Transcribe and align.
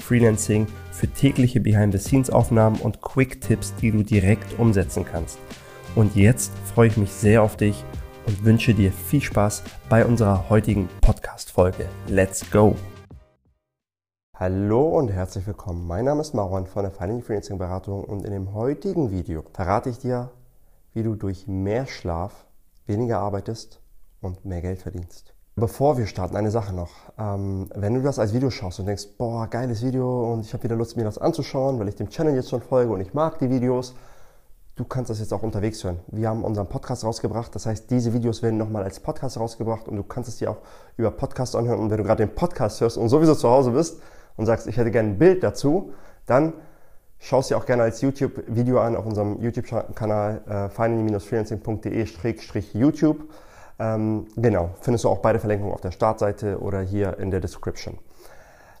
für 0.00 1.06
tägliche 1.06 1.60
Behind-the-Scenes-Aufnahmen 1.60 2.80
und 2.80 3.00
Quick-Tipps, 3.00 3.74
die 3.76 3.90
du 3.90 4.02
direkt 4.02 4.58
umsetzen 4.58 5.04
kannst. 5.04 5.38
Und 5.94 6.16
jetzt 6.16 6.52
freue 6.74 6.88
ich 6.88 6.96
mich 6.96 7.10
sehr 7.10 7.42
auf 7.42 7.56
dich 7.56 7.84
und 8.26 8.44
wünsche 8.44 8.74
dir 8.74 8.92
viel 8.92 9.20
Spaß 9.20 9.62
bei 9.88 10.04
unserer 10.04 10.48
heutigen 10.48 10.88
Podcast-Folge. 11.00 11.86
Let's 12.08 12.48
go! 12.50 12.76
Hallo 14.36 14.98
und 14.98 15.12
herzlich 15.12 15.46
willkommen. 15.46 15.86
Mein 15.86 16.06
Name 16.06 16.22
ist 16.22 16.32
Mauern 16.32 16.66
von 16.66 16.84
der 16.84 16.92
Finally 16.92 17.20
Freelancing 17.20 17.58
Beratung 17.58 18.04
und 18.04 18.24
in 18.24 18.32
dem 18.32 18.54
heutigen 18.54 19.10
Video 19.10 19.44
verrate 19.52 19.90
ich 19.90 19.98
dir, 19.98 20.30
wie 20.94 21.02
du 21.02 21.14
durch 21.14 21.46
mehr 21.46 21.86
Schlaf 21.86 22.46
weniger 22.86 23.18
arbeitest 23.18 23.82
und 24.22 24.44
mehr 24.44 24.62
Geld 24.62 24.80
verdienst. 24.80 25.34
Bevor 25.56 25.98
wir 25.98 26.06
starten, 26.06 26.36
eine 26.36 26.50
Sache 26.50 26.74
noch. 26.74 26.90
Ähm, 27.18 27.68
wenn 27.74 27.94
du 27.94 28.02
das 28.02 28.18
als 28.18 28.32
Video 28.32 28.50
schaust 28.50 28.80
und 28.80 28.86
denkst, 28.86 29.08
boah, 29.18 29.46
geiles 29.48 29.84
Video 29.84 30.32
und 30.32 30.46
ich 30.46 30.54
habe 30.54 30.62
wieder 30.62 30.76
Lust, 30.76 30.96
mir 30.96 31.04
das 31.04 31.18
anzuschauen, 31.18 31.78
weil 31.78 31.88
ich 31.88 31.96
dem 31.96 32.08
Channel 32.08 32.34
jetzt 32.34 32.48
schon 32.50 32.62
folge 32.62 32.92
und 32.92 33.00
ich 33.00 33.14
mag 33.14 33.38
die 33.40 33.50
Videos, 33.50 33.94
du 34.76 34.84
kannst 34.84 35.10
das 35.10 35.18
jetzt 35.18 35.34
auch 35.34 35.42
unterwegs 35.42 35.82
hören. 35.84 35.98
Wir 36.06 36.28
haben 36.28 36.44
unseren 36.44 36.68
Podcast 36.68 37.04
rausgebracht, 37.04 37.52
das 37.54 37.66
heißt, 37.66 37.90
diese 37.90 38.14
Videos 38.14 38.42
werden 38.42 38.58
nochmal 38.58 38.84
als 38.84 39.00
Podcast 39.00 39.38
rausgebracht 39.38 39.88
und 39.88 39.96
du 39.96 40.04
kannst 40.04 40.28
es 40.28 40.36
dir 40.38 40.52
auch 40.52 40.58
über 40.96 41.10
Podcast 41.10 41.56
anhören. 41.56 41.80
Und 41.80 41.90
wenn 41.90 41.98
du 41.98 42.04
gerade 42.04 42.24
den 42.24 42.32
Podcast 42.34 42.80
hörst 42.80 42.96
und 42.96 43.08
sowieso 43.08 43.34
zu 43.34 43.50
Hause 43.50 43.72
bist 43.72 44.00
und 44.36 44.46
sagst, 44.46 44.68
ich 44.68 44.76
hätte 44.76 44.92
gerne 44.92 45.08
ein 45.10 45.18
Bild 45.18 45.42
dazu, 45.42 45.92
dann 46.26 46.52
schau 47.18 47.40
es 47.40 47.48
dir 47.48 47.58
auch 47.58 47.66
gerne 47.66 47.82
als 47.82 48.00
YouTube-Video 48.00 48.80
an 48.80 48.96
auf 48.96 49.04
unserem 49.04 49.42
YouTube-Kanal 49.42 50.42
äh, 50.48 50.68
finally-freelancing.de-youtube. 50.70 53.24
Ähm, 53.80 54.26
genau, 54.36 54.74
findest 54.82 55.04
du 55.04 55.08
auch 55.08 55.20
beide 55.20 55.40
Verlinkungen 55.40 55.72
auf 55.72 55.80
der 55.80 55.90
Startseite 55.90 56.60
oder 56.60 56.82
hier 56.82 57.18
in 57.18 57.30
der 57.30 57.40
Description. 57.40 57.98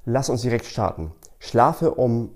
Lass 0.04 0.28
uns 0.28 0.42
direkt 0.42 0.66
starten. 0.66 1.12
Schlafe, 1.38 1.94
um 1.94 2.34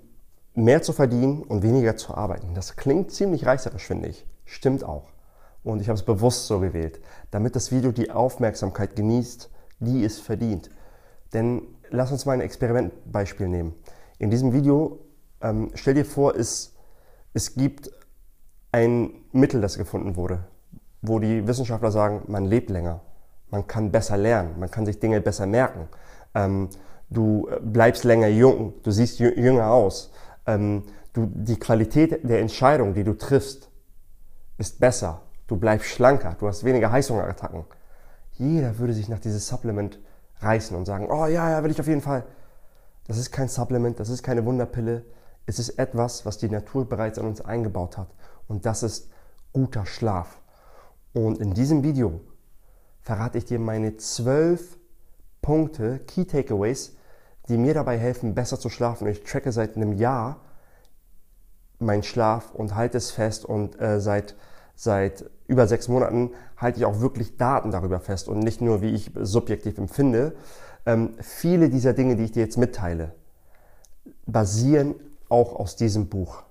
mehr 0.55 0.81
zu 0.81 0.91
verdienen 0.91 1.43
und 1.43 1.61
weniger 1.61 1.95
zu 1.95 2.15
arbeiten. 2.15 2.55
Das 2.55 2.75
klingt 2.75 3.11
ziemlich 3.11 3.45
reißerisch, 3.45 3.85
finde 3.85 4.09
ich. 4.09 4.25
Stimmt 4.45 4.83
auch. 4.83 5.11
Und 5.63 5.79
ich 5.79 5.89
habe 5.89 5.97
es 5.97 6.03
bewusst 6.03 6.47
so 6.47 6.59
gewählt, 6.59 6.99
damit 7.29 7.55
das 7.55 7.71
Video 7.71 7.91
die 7.91 8.09
Aufmerksamkeit 8.09 8.95
genießt, 8.95 9.51
die 9.79 10.03
es 10.03 10.19
verdient. 10.19 10.71
Denn 11.33 11.61
lass 11.91 12.11
uns 12.11 12.25
mal 12.25 12.33
ein 12.33 12.41
Experimentbeispiel 12.41 13.47
nehmen. 13.47 13.75
In 14.17 14.31
diesem 14.31 14.53
Video 14.53 14.99
ähm, 15.41 15.69
stell 15.75 15.93
dir 15.93 16.05
vor, 16.05 16.35
es, 16.35 16.73
es 17.33 17.53
gibt 17.53 17.91
ein 18.71 19.11
Mittel, 19.31 19.61
das 19.61 19.77
gefunden 19.77 20.15
wurde 20.15 20.45
wo 21.01 21.19
die 21.19 21.47
Wissenschaftler 21.47 21.91
sagen, 21.91 22.23
man 22.27 22.45
lebt 22.45 22.69
länger, 22.69 23.01
man 23.49 23.67
kann 23.67 23.91
besser 23.91 24.17
lernen, 24.17 24.59
man 24.59 24.71
kann 24.71 24.85
sich 24.85 24.99
Dinge 24.99 25.21
besser 25.21 25.45
merken, 25.45 25.87
ähm, 26.33 26.69
du 27.09 27.49
bleibst 27.61 28.03
länger 28.03 28.27
jung, 28.27 28.73
du 28.83 28.91
siehst 28.91 29.19
jünger 29.19 29.71
aus, 29.71 30.11
ähm, 30.45 30.83
du, 31.13 31.29
die 31.33 31.57
Qualität 31.59 32.27
der 32.27 32.39
Entscheidung, 32.39 32.93
die 32.93 33.03
du 33.03 33.13
triffst, 33.13 33.69
ist 34.57 34.79
besser, 34.79 35.21
du 35.47 35.57
bleibst 35.57 35.87
schlanker, 35.87 36.35
du 36.39 36.47
hast 36.47 36.63
weniger 36.63 36.91
Heißhungerattacken. 36.91 37.65
Jeder 38.33 38.77
würde 38.79 38.93
sich 38.93 39.07
nach 39.07 39.19
dieses 39.19 39.47
Supplement 39.47 39.99
reißen 40.39 40.75
und 40.75 40.85
sagen, 40.85 41.07
oh 41.09 41.25
ja, 41.25 41.49
ja, 41.49 41.63
will 41.63 41.71
ich 41.71 41.79
auf 41.79 41.87
jeden 41.87 42.01
Fall. 42.01 42.25
Das 43.07 43.17
ist 43.17 43.31
kein 43.31 43.47
Supplement, 43.47 43.99
das 43.99 44.09
ist 44.09 44.23
keine 44.23 44.45
Wunderpille, 44.45 45.03
es 45.45 45.59
ist 45.59 45.77
etwas, 45.77 46.25
was 46.25 46.37
die 46.37 46.49
Natur 46.49 46.89
bereits 46.89 47.19
an 47.19 47.27
uns 47.27 47.41
eingebaut 47.41 47.97
hat. 47.97 48.07
Und 48.47 48.65
das 48.65 48.83
ist 48.83 49.09
guter 49.53 49.85
Schlaf. 49.85 50.41
Und 51.15 51.39
in 51.39 51.53
diesem 51.53 51.81
Video 51.83 52.19
verrate 52.99 53.37
ich 53.37 53.45
dir 53.45 53.57
meine 53.57 53.95
zwölf 53.95 54.77
Punkte, 55.41 55.99
Key 55.99 56.25
Takeaways, 56.25 56.97
die 57.47 57.57
mir 57.57 57.73
dabei 57.73 57.97
helfen, 57.97 58.35
besser 58.35 58.59
zu 58.59 58.69
schlafen. 58.69 59.07
Ich 59.07 59.23
tracke 59.23 59.53
seit 59.53 59.77
einem 59.77 59.93
Jahr 59.93 60.41
meinen 61.79 62.03
Schlaf 62.03 62.53
und 62.53 62.75
halte 62.75 62.97
es 62.97 63.11
fest 63.11 63.45
und 63.45 63.79
äh, 63.79 64.01
seit, 64.01 64.35
seit 64.75 65.29
über 65.47 65.67
sechs 65.67 65.87
Monaten 65.87 66.31
halte 66.57 66.79
ich 66.79 66.85
auch 66.85 66.99
wirklich 66.99 67.37
Daten 67.37 67.71
darüber 67.71 68.01
fest 68.01 68.27
und 68.27 68.39
nicht 68.39 68.59
nur, 68.59 68.81
wie 68.81 68.89
ich 68.89 69.11
subjektiv 69.15 69.77
empfinde. 69.77 70.35
Ähm, 70.85 71.13
viele 71.21 71.69
dieser 71.69 71.93
Dinge, 71.93 72.17
die 72.17 72.25
ich 72.25 72.33
dir 72.33 72.43
jetzt 72.43 72.57
mitteile, 72.57 73.13
basieren 74.25 74.95
auch 75.29 75.55
aus 75.55 75.77
diesem 75.77 76.09
Buch. 76.09 76.43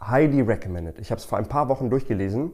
Highly 0.00 0.42
recommended. 0.42 1.00
Ich 1.00 1.10
habe 1.10 1.18
es 1.18 1.24
vor 1.24 1.38
ein 1.38 1.48
paar 1.48 1.68
Wochen 1.68 1.90
durchgelesen 1.90 2.52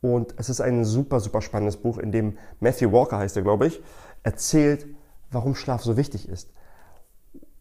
und 0.00 0.34
es 0.36 0.48
ist 0.48 0.60
ein 0.60 0.84
super, 0.84 1.20
super 1.20 1.42
spannendes 1.42 1.76
Buch, 1.76 1.98
in 1.98 2.12
dem 2.12 2.38
Matthew 2.60 2.92
Walker 2.92 3.18
heißt 3.18 3.36
er, 3.36 3.42
glaube 3.42 3.66
ich, 3.66 3.82
erzählt, 4.22 4.86
warum 5.30 5.54
Schlaf 5.54 5.82
so 5.82 5.96
wichtig 5.96 6.28
ist. 6.28 6.50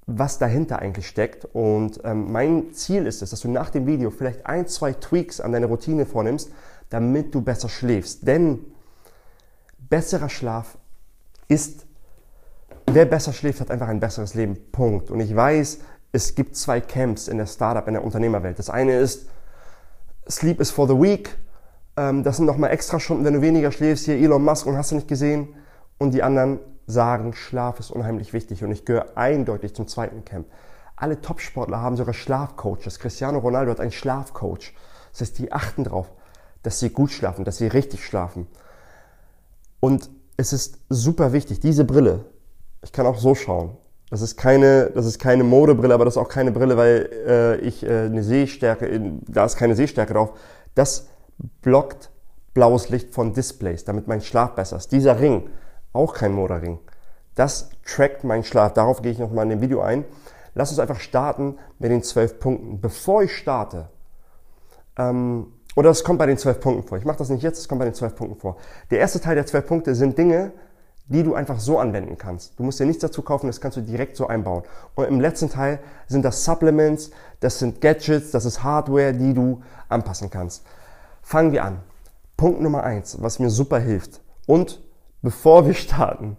Was 0.06 0.38
dahinter 0.38 0.80
eigentlich 0.80 1.08
steckt. 1.08 1.46
Und 1.46 2.00
ähm, 2.03 2.31
mein 2.31 2.72
Ziel 2.74 3.08
ist 3.08 3.22
es, 3.22 3.31
dass 3.31 3.42
du 3.42 3.50
nach 3.50 3.70
dem 3.70 3.88
Video 3.88 4.12
vielleicht 4.12 4.46
ein, 4.46 4.68
zwei 4.68 4.94
Tweaks 4.94 5.42
an 5.42 5.52
deine 5.52 5.66
Routine 5.66 6.06
vornimmst, 6.06 6.52
damit 6.90 7.36
du 7.36 7.42
besser 7.42 7.68
schläfst. 7.70 8.25
Denn 8.25 8.59
besserer 9.90 10.30
Schlaf 10.30 10.78
ist, 11.48 11.86
wer 12.86 13.06
besser 13.06 13.34
schläft, 13.34 13.59
hat 13.59 13.72
einfach 13.72 13.90
ein 13.90 14.00
besseres 14.00 14.34
Leben. 14.34 14.58
Punkt. 14.72 15.12
Und 15.12 15.19
ich 15.19 15.36
weiß, 15.36 15.80
es 16.14 16.36
gibt 16.36 16.56
zwei 16.56 16.80
Camps 16.80 17.28
in 17.28 17.38
der 17.38 17.48
Startup, 17.48 17.86
in 17.88 17.96
der 17.96 18.04
Unternehmerwelt. 18.04 18.59
Das 18.59 18.69
eine 18.69 18.98
ist, 18.98 19.28
Sleep 20.30 20.62
is 20.62 20.72
for 20.72 20.88
the 20.88 20.94
weak 20.94 21.38
ähm, 21.97 22.24
das 22.24 22.38
sind 22.38 22.46
nochmal 22.46 22.72
extra 22.72 23.00
Stunden, 23.00 23.25
wenn 23.25 23.34
du 23.34 23.41
weniger 23.41 23.72
schläfst, 23.72 24.06
hier 24.06 24.16
Elon 24.16 24.44
Musk 24.44 24.66
und 24.66 24.78
hast 24.78 24.91
du 24.91 24.96
nicht 24.96 25.08
gesehen. 25.08 25.50
Und 25.97 26.13
die 26.13 26.24
anderen 26.24 26.59
sagen, 26.85 27.34
Schlaf 27.34 27.80
ist 27.80 27.91
unheimlich 27.91 28.31
wichtig 28.34 28.63
und 28.63 28.72
ich 28.72 28.85
gehöre 28.85 29.18
eindeutig 29.18 29.75
zum 29.75 29.88
zweiten 29.88 30.24
Camp. 30.24 30.47
Alle 30.96 31.22
Topsportler 31.22 31.81
haben 31.81 31.97
sogar 31.97 32.13
Schlafcoaches. 32.13 33.00
Cristiano 33.00 33.40
Ronaldo 33.40 33.72
hat 33.72 33.80
einen 33.80 33.91
Schlafcoach. 33.91 34.74
Das 35.12 35.22
heißt, 35.22 35.40
die 35.40 35.52
achten 35.52 35.84
darauf, 35.84 36.12
dass 36.63 36.80
sie 36.80 36.90
gut 36.90 37.12
schlafen, 37.12 37.46
dass 37.46 37.57
sie 37.57 37.68
richtig 37.68 38.06
schlafen. 38.06 38.47
Und 39.80 40.09
es 40.38 40.53
ist 40.53 40.80
super 40.90 41.34
wichtig, 41.34 41.59
diese 41.59 41.84
Brille, 41.84 42.25
ich 42.84 42.91
kann 42.91 43.06
auch 43.06 43.18
so 43.18 43.36
schauen. 43.36 43.78
Das 44.09 44.22
ist 44.22 44.38
keine, 44.38 44.91
das 44.91 45.06
ist 45.06 45.19
keine 45.19 45.44
Modebrille, 45.44 45.94
aber 45.94 46.06
das 46.06 46.13
ist 46.13 46.18
auch 46.18 46.30
keine 46.30 46.52
Brille, 46.52 46.78
weil 46.78 47.09
äh, 47.28 47.57
ich 47.57 47.84
äh, 47.84 48.06
eine 48.06 48.24
Sehstärke, 48.24 49.19
da 49.28 49.46
ist 49.46 49.57
keine 49.57 49.75
Sehstärke 49.75 50.13
drauf. 50.13 50.40
Das 50.75 51.07
blockt 51.62 52.12
blaues 52.53 52.90
Licht 52.90 53.14
von 53.14 53.34
Displays, 53.34 53.86
damit 53.86 54.08
mein 54.08 54.22
Schlaf 54.22 54.56
besser 54.56 54.78
ist. 54.78 54.92
Dieser 54.92 55.20
Ring, 55.20 55.50
auch 55.94 56.14
kein 56.14 56.34
Motorring, 56.34 56.80
das 57.36 57.70
trackt 57.86 58.24
meinen 58.24 58.44
Schlaf. 58.44 58.74
Darauf 58.74 59.02
gehe 59.02 59.12
ich 59.12 59.20
nochmal 59.20 59.44
in 59.44 59.52
dem 59.52 59.62
Video 59.62 59.81
ein. 59.81 60.06
Lass 60.56 60.72
uns 60.72 60.80
einfach 60.80 61.00
starten 61.00 61.58
mit 61.78 61.92
den 61.92 62.02
zwölf 62.02 62.40
Punkten. 62.40 62.81
Bevor 62.81 63.22
ich 63.22 63.36
starte, 63.36 63.90
ähm, 64.98 65.53
oder 65.75 65.92
es 65.92 66.03
kommt 66.03 66.18
bei 66.18 66.25
den 66.25 66.40
zwölf 66.40 66.59
Punkten 66.59 66.88
vor. 66.88 66.98
Ich 66.98 67.06
mache 67.06 67.20
das 67.20 67.30
nicht 67.30 67.44
jetzt, 67.44 67.59
es 67.59 67.68
kommt 67.68 67.78
bei 67.78 67.86
den 67.86 67.94
zwölf 67.94 68.16
Punkten 68.16 68.40
vor. 68.40 68.58
Der 68.90 68.98
erste 68.98 69.22
Teil 69.22 69.36
der 69.36 69.46
zwölf 69.46 69.68
Punkte 69.68 69.94
sind 69.94 70.18
Dinge, 70.18 70.52
die 71.09 71.22
du 71.22 71.36
einfach 71.36 71.59
so 71.59 71.78
anwenden 71.78 72.18
kannst. 72.18 72.58
Du 72.58 72.64
musst 72.64 72.80
dir 72.80 72.86
nichts 72.86 73.02
dazu 73.02 73.22
kaufen, 73.22 73.46
das 73.46 73.62
kannst 73.62 73.78
du 73.78 73.81
direkt 73.81 74.18
so 74.18 74.25
einbauen. 74.25 74.64
Und 74.96 75.06
im 75.06 75.22
letzten 75.22 75.50
Teil 75.51 75.80
sind 76.07 76.25
das 76.25 76.44
Supplements, 76.44 77.12
das 77.39 77.60
sind 77.60 77.80
Gadgets, 77.80 78.31
das 78.31 78.45
ist 78.45 78.63
Hardware, 78.63 79.13
die 79.13 79.36
du 79.36 79.62
anpassen 79.88 80.31
kannst. 80.31 80.66
Fangen 81.27 81.51
wir 81.51 81.65
an. 81.65 81.81
Punkt 82.38 82.62
Nummer 82.62 82.83
eins, 82.83 83.21
was 83.21 83.39
mir 83.39 83.50
super 83.50 83.79
hilft. 83.79 84.21
Und 84.45 84.81
bevor 85.21 85.65
wir 85.65 85.74
starten, 85.85 86.38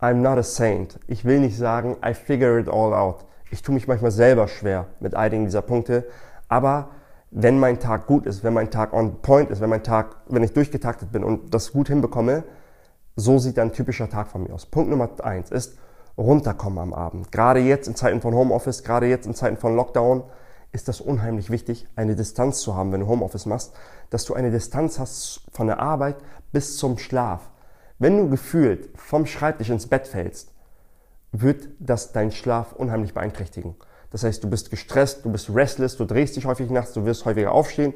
I'm 0.00 0.22
not 0.22 0.38
a 0.38 0.42
saint. 0.42 0.98
Ich 1.08 1.26
will 1.26 1.40
nicht 1.40 1.58
sagen, 1.58 1.98
I 2.02 2.14
figure 2.14 2.58
it 2.58 2.70
all 2.70 2.94
out. 2.94 3.26
Ich 3.50 3.60
tue 3.60 3.74
mich 3.74 3.86
manchmal 3.86 4.10
selber 4.10 4.48
schwer 4.48 4.86
mit 5.00 5.14
einigen 5.14 5.44
dieser 5.44 5.60
Punkte. 5.60 6.06
Aber 6.48 6.88
wenn 7.30 7.58
mein 7.58 7.80
Tag 7.80 8.06
gut 8.06 8.24
ist, 8.24 8.42
wenn 8.42 8.54
mein 8.54 8.70
Tag 8.70 8.94
on 8.94 9.20
point 9.20 9.50
ist, 9.50 9.60
wenn 9.60 9.68
mein 9.68 9.82
Tag, 9.82 10.16
wenn 10.26 10.42
ich 10.42 10.54
durchgetaktet 10.54 11.12
bin 11.12 11.22
und 11.22 11.52
das 11.52 11.72
gut 11.72 11.88
hinbekomme, 11.88 12.44
so 13.14 13.38
sieht 13.38 13.58
ein 13.58 13.74
typischer 13.74 14.08
Tag 14.08 14.28
von 14.28 14.42
mir 14.42 14.54
aus. 14.54 14.64
Punkt 14.64 14.88
Nummer 14.88 15.10
eins 15.22 15.50
ist 15.50 15.76
runterkommen 16.16 16.78
am 16.78 16.94
Abend. 16.94 17.30
Gerade 17.30 17.60
jetzt 17.60 17.86
in 17.86 17.94
Zeiten 17.94 18.22
von 18.22 18.32
Homeoffice, 18.34 18.84
gerade 18.84 19.04
jetzt 19.04 19.26
in 19.26 19.34
Zeiten 19.34 19.58
von 19.58 19.76
Lockdown, 19.76 20.22
ist 20.72 20.88
das 20.88 21.00
unheimlich 21.00 21.50
wichtig, 21.50 21.86
eine 21.96 22.14
Distanz 22.14 22.60
zu 22.60 22.74
haben, 22.74 22.92
wenn 22.92 23.00
du 23.00 23.06
Homeoffice 23.06 23.46
machst, 23.46 23.74
dass 24.10 24.24
du 24.24 24.34
eine 24.34 24.50
Distanz 24.50 24.98
hast 24.98 25.42
von 25.52 25.66
der 25.66 25.80
Arbeit 25.80 26.16
bis 26.52 26.76
zum 26.76 26.98
Schlaf. 26.98 27.50
Wenn 27.98 28.16
du 28.16 28.30
gefühlt 28.30 28.90
vom 28.96 29.26
Schreibtisch 29.26 29.70
ins 29.70 29.86
Bett 29.86 30.06
fällst, 30.06 30.52
wird 31.32 31.68
das 31.78 32.12
deinen 32.12 32.30
Schlaf 32.30 32.72
unheimlich 32.72 33.14
beeinträchtigen. 33.14 33.74
Das 34.10 34.24
heißt, 34.24 34.42
du 34.42 34.48
bist 34.48 34.70
gestresst, 34.70 35.24
du 35.24 35.30
bist 35.30 35.54
restless, 35.54 35.96
du 35.96 36.04
drehst 36.04 36.36
dich 36.36 36.46
häufig 36.46 36.70
nachts, 36.70 36.92
du 36.94 37.04
wirst 37.04 37.24
häufiger 37.24 37.52
aufstehen. 37.52 37.92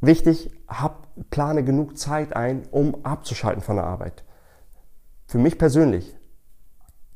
Wichtig, 0.00 0.50
hab, 0.68 1.08
plane 1.30 1.64
genug 1.64 1.98
Zeit 1.98 2.34
ein, 2.36 2.62
um 2.70 3.04
abzuschalten 3.04 3.62
von 3.62 3.76
der 3.76 3.86
Arbeit. 3.86 4.24
Für 5.26 5.38
mich 5.38 5.58
persönlich, 5.58 6.16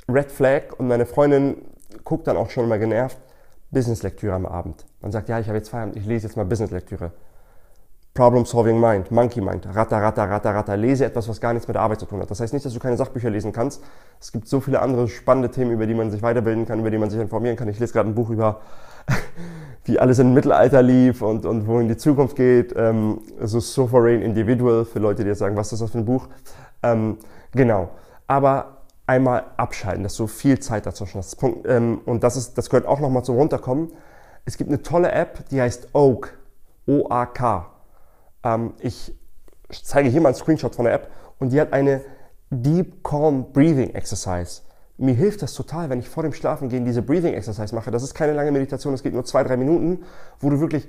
Red 0.09 0.31
Flag 0.31 0.73
und 0.79 0.89
meine 0.89 1.07
Freundin 1.07 1.67
guckt 2.05 2.27
dann 2.27 2.37
auch 2.37 2.51
schon 2.51 2.69
mal 2.69 2.79
genervt, 2.79 3.19
Business-Lektüre 3.71 4.35
am 4.35 4.47
Abend. 4.47 4.87
Man 5.01 5.13
sagt, 5.13 5.29
ja, 5.29 5.39
ich 5.39 5.49
habe 5.49 5.59
jetzt 5.59 5.69
Feierabend, 5.69 5.97
ich 5.97 6.07
lese 6.07 6.27
jetzt 6.27 6.37
mal 6.37 6.45
Business-Lektüre. 6.45 7.13
Problem-Solving 8.17 8.81
Mind, 8.81 9.13
Monkey 9.13 9.41
Mind, 9.41 9.65
ratter, 9.73 9.99
ratter, 9.99 10.29
ratter, 10.29 10.55
ratter. 10.55 10.77
Lese 10.77 11.05
etwas, 11.05 11.29
was 11.29 11.41
gar 11.41 11.53
nichts 11.53 11.69
mit 11.69 11.77
der 11.77 11.83
Arbeit 11.83 12.01
zu 12.01 12.07
tun 12.07 12.21
hat. 12.21 12.31
Das 12.31 12.41
heißt 12.41 12.53
nicht, 12.53 12.67
dass 12.67 12.73
du 12.73 12.81
keine 12.81 12.97
Sachbücher 12.97 13.31
lesen 13.31 13.53
kannst. 13.53 13.83
Es 14.21 14.33
gibt 14.33 14.49
so 14.49 14.61
viele 14.61 14.83
andere 14.83 15.07
spannende 15.09 15.51
Themen, 15.51 15.71
über 15.71 15.87
die 15.87 15.95
man 15.95 16.11
sich 16.11 16.23
weiterbilden 16.23 16.67
kann, 16.67 16.81
über 16.81 16.91
die 16.91 16.99
man 16.99 17.11
sich 17.11 17.21
informieren 17.21 17.57
kann. 17.57 17.69
Ich 17.69 17.79
lese 17.79 17.93
gerade 17.93 18.09
ein 18.09 18.15
Buch 18.17 18.31
über, 18.31 18.61
wie 19.85 20.01
alles 20.01 20.19
im 20.19 20.35
Mittelalter 20.35 20.83
lief 20.83 21.23
und, 21.23 21.47
und 21.47 21.69
wohin 21.69 21.87
die 21.87 21.97
Zukunft 21.97 22.35
geht. 22.35 22.75
Ähm, 22.77 23.21
so 23.41 23.61
Sovereign 23.61 24.23
Individual, 24.23 24.85
für 24.85 24.99
Leute, 24.99 25.23
die 25.23 25.29
jetzt 25.29 25.39
sagen, 25.39 25.57
was 25.57 25.73
ist 25.73 25.81
das 25.81 25.93
für 25.93 25.99
ein 25.99 26.05
Buch? 26.05 26.27
Ähm, 26.83 27.19
genau. 27.53 27.91
Aber 28.27 28.79
einmal 29.07 29.45
abschalten, 29.57 30.03
dass 30.03 30.17
du 30.17 30.27
viel 30.27 30.59
Zeit 30.59 30.87
dazwischen 30.87 31.19
hast. 31.19 31.37
Punkt, 31.37 31.69
ähm, 31.69 32.01
und 32.07 32.25
das, 32.25 32.37
ist, 32.37 32.59
das 32.59 32.71
gehört 32.71 32.89
auch 32.89 32.99
nochmal 32.99 33.23
zum 33.23 33.37
Runterkommen. 33.37 33.93
Es 34.45 34.57
gibt 34.57 34.71
eine 34.71 34.83
tolle 34.83 35.13
App, 35.13 35.49
die 35.51 35.61
heißt 35.61 35.89
Oak. 35.93 36.33
O-A-K. 36.87 37.76
Ähm, 38.43 38.75
ich 38.81 39.15
zeige 39.71 40.09
hier 40.09 40.21
mal 40.21 40.29
einen 40.29 40.37
Screenshot 40.37 40.75
von 40.75 40.85
der 40.85 40.95
App 40.95 41.11
und 41.39 41.53
die 41.53 41.61
hat 41.61 41.73
eine 41.73 42.03
Deep 42.51 43.03
Calm 43.03 43.53
Breathing 43.53 43.91
Exercise. 43.91 44.63
Mir 44.99 45.15
hilft 45.15 45.43
das 45.43 45.53
total, 45.53 45.91
wenn 45.91 45.99
ich 45.99 46.09
vor 46.09 46.23
dem 46.23 46.33
Schlafengehen 46.33 46.85
diese 46.85 47.03
Breathing 47.03 47.35
Exercise 47.35 47.75
mache. 47.75 47.91
Das 47.91 48.03
ist 48.03 48.15
keine 48.15 48.33
lange 48.33 48.51
Meditation, 48.53 48.95
es 48.95 49.03
geht 49.03 49.13
nur 49.13 49.25
zwei, 49.25 49.45
drei 49.45 49.57
Minuten, 49.57 50.05
wo 50.41 50.49
du 50.49 50.61
wirklich 50.61 50.89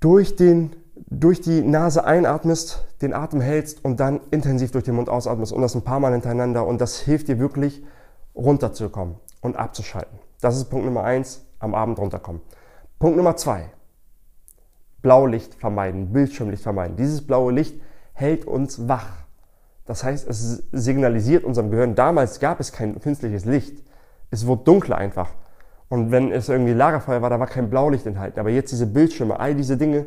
durch, 0.00 0.34
den, 0.36 0.74
durch 1.08 1.40
die 1.40 1.62
Nase 1.62 2.04
einatmest, 2.04 2.84
den 3.02 3.12
Atem 3.12 3.40
hältst 3.40 3.84
und 3.84 4.00
dann 4.00 4.20
intensiv 4.30 4.72
durch 4.72 4.84
den 4.84 4.94
Mund 4.94 5.08
ausatmest 5.08 5.52
und 5.52 5.62
das 5.62 5.74
ein 5.74 5.82
paar 5.82 6.00
Mal 6.00 6.12
hintereinander. 6.12 6.66
Und 6.66 6.80
das 6.80 6.98
hilft 6.98 7.28
dir 7.28 7.38
wirklich 7.38 7.84
runterzukommen 8.34 9.16
und 9.40 9.56
abzuschalten. 9.56 10.18
Das 10.40 10.56
ist 10.56 10.66
Punkt 10.66 10.86
Nummer 10.86 11.04
eins, 11.04 11.44
am 11.58 11.74
Abend 11.74 11.98
runterkommen. 11.98 12.40
Punkt 12.98 13.16
Nummer 13.16 13.36
zwei, 13.36 13.70
Blaulicht 15.02 15.54
vermeiden, 15.54 16.12
Bildschirmlicht 16.12 16.62
vermeiden. 16.62 16.96
Dieses 16.96 17.26
blaue 17.26 17.52
Licht 17.52 17.80
hält 18.12 18.44
uns 18.44 18.88
wach. 18.88 19.24
Das 19.86 20.04
heißt, 20.04 20.28
es 20.28 20.64
signalisiert 20.72 21.44
unserem 21.44 21.70
Gehirn, 21.70 21.94
damals 21.94 22.40
gab 22.40 22.60
es 22.60 22.72
kein 22.72 23.00
künstliches 23.00 23.44
Licht. 23.44 23.82
Es 24.30 24.46
wurde 24.46 24.64
dunkler 24.64 24.98
einfach. 24.98 25.30
Und 25.88 26.10
wenn 26.10 26.30
es 26.30 26.48
irgendwie 26.48 26.74
Lagerfeuer 26.74 27.22
war, 27.22 27.30
da 27.30 27.40
war 27.40 27.46
kein 27.46 27.70
Blaulicht 27.70 28.04
enthalten. 28.04 28.38
Aber 28.38 28.50
jetzt 28.50 28.70
diese 28.72 28.86
Bildschirme, 28.86 29.40
all 29.40 29.54
diese 29.54 29.76
Dinge 29.76 30.04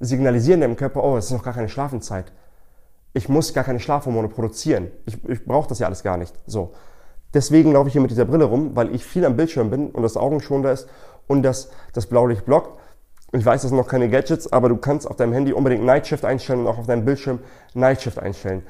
signalisieren 0.00 0.60
dem 0.60 0.76
Körper, 0.76 1.02
oh, 1.02 1.16
es 1.16 1.26
ist 1.26 1.32
noch 1.32 1.44
gar 1.44 1.54
keine 1.54 1.68
Schlafenszeit. 1.68 2.32
Ich 3.14 3.28
muss 3.28 3.54
gar 3.54 3.64
keine 3.64 3.80
Schlafhormone 3.80 4.28
produzieren. 4.28 4.90
Ich, 5.06 5.24
ich 5.28 5.44
brauche 5.44 5.68
das 5.68 5.78
ja 5.78 5.86
alles 5.86 6.02
gar 6.02 6.16
nicht. 6.16 6.34
So. 6.46 6.72
Deswegen 7.32 7.72
laufe 7.72 7.88
ich 7.88 7.92
hier 7.92 8.02
mit 8.02 8.10
dieser 8.10 8.26
Brille 8.26 8.44
rum, 8.44 8.72
weil 8.74 8.94
ich 8.94 9.04
viel 9.04 9.24
am 9.24 9.36
Bildschirm 9.36 9.70
bin 9.70 9.90
und 9.90 10.02
das 10.02 10.18
Augenschonender 10.18 10.72
ist 10.72 10.88
und 11.26 11.42
das, 11.42 11.70
das 11.94 12.06
Blaulicht 12.06 12.44
blockt. 12.44 12.78
Ich 13.34 13.46
weiß, 13.46 13.62
das 13.62 13.70
sind 13.70 13.78
noch 13.78 13.88
keine 13.88 14.10
Gadgets, 14.10 14.52
aber 14.52 14.68
du 14.68 14.76
kannst 14.76 15.08
auf 15.08 15.16
deinem 15.16 15.32
Handy 15.32 15.54
unbedingt 15.54 15.84
Night 15.84 16.06
Shift 16.06 16.24
einstellen 16.24 16.60
und 16.60 16.66
auch 16.66 16.76
auf 16.76 16.86
deinem 16.86 17.06
Bildschirm 17.06 17.38
Night 17.72 18.02
Shift 18.02 18.18
einstellen. 18.18 18.62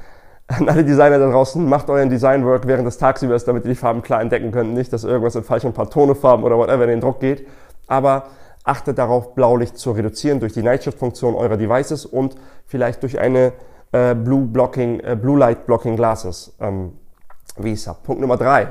An 0.47 0.69
alle 0.69 0.85
Designer 0.85 1.19
da 1.19 1.31
draußen, 1.31 1.69
macht 1.69 1.91
euren 1.91 2.11
Designwork 2.11 2.67
während 2.67 2.87
des 2.87 2.97
Tagsübers, 2.99 3.45
damit 3.45 3.65
ihr 3.65 3.71
die 3.71 3.77
Farben 3.77 4.03
klar 4.03 4.21
entdecken 4.21 4.53
könnt. 4.53 4.73
Nicht, 4.73 4.93
dass 4.93 5.03
irgendwas 5.03 5.35
in 5.35 5.43
falschen 5.43 5.73
Pantone-Farben 5.73 6.45
oder 6.45 6.59
whatever 6.59 6.85
in 6.85 6.91
den 6.91 7.01
Druck 7.01 7.19
geht. 7.19 7.47
Aber 7.89 8.27
achtet 8.63 8.99
darauf, 8.99 9.35
Blaulicht 9.35 9.79
zu 9.79 9.91
reduzieren 9.91 10.39
durch 10.39 10.53
die 10.53 10.63
Night 10.63 10.85
Shift-Funktion 10.85 11.35
eurer 11.35 11.57
Devices 11.57 12.07
und 12.07 12.37
vielleicht 12.67 13.03
durch 13.03 13.19
eine 13.19 13.53
äh, 13.91 14.15
Blue, 14.15 14.47
Blocking, 14.47 15.01
äh, 15.01 15.17
Blue 15.21 15.39
Light 15.39 15.67
Blocking 15.67 15.97
Glasses. 15.97 16.55
Ähm, 16.61 16.93
ist 17.57 17.87
das? 17.89 18.01
Punkt 18.03 18.21
Nummer 18.21 18.37
drei. 18.37 18.69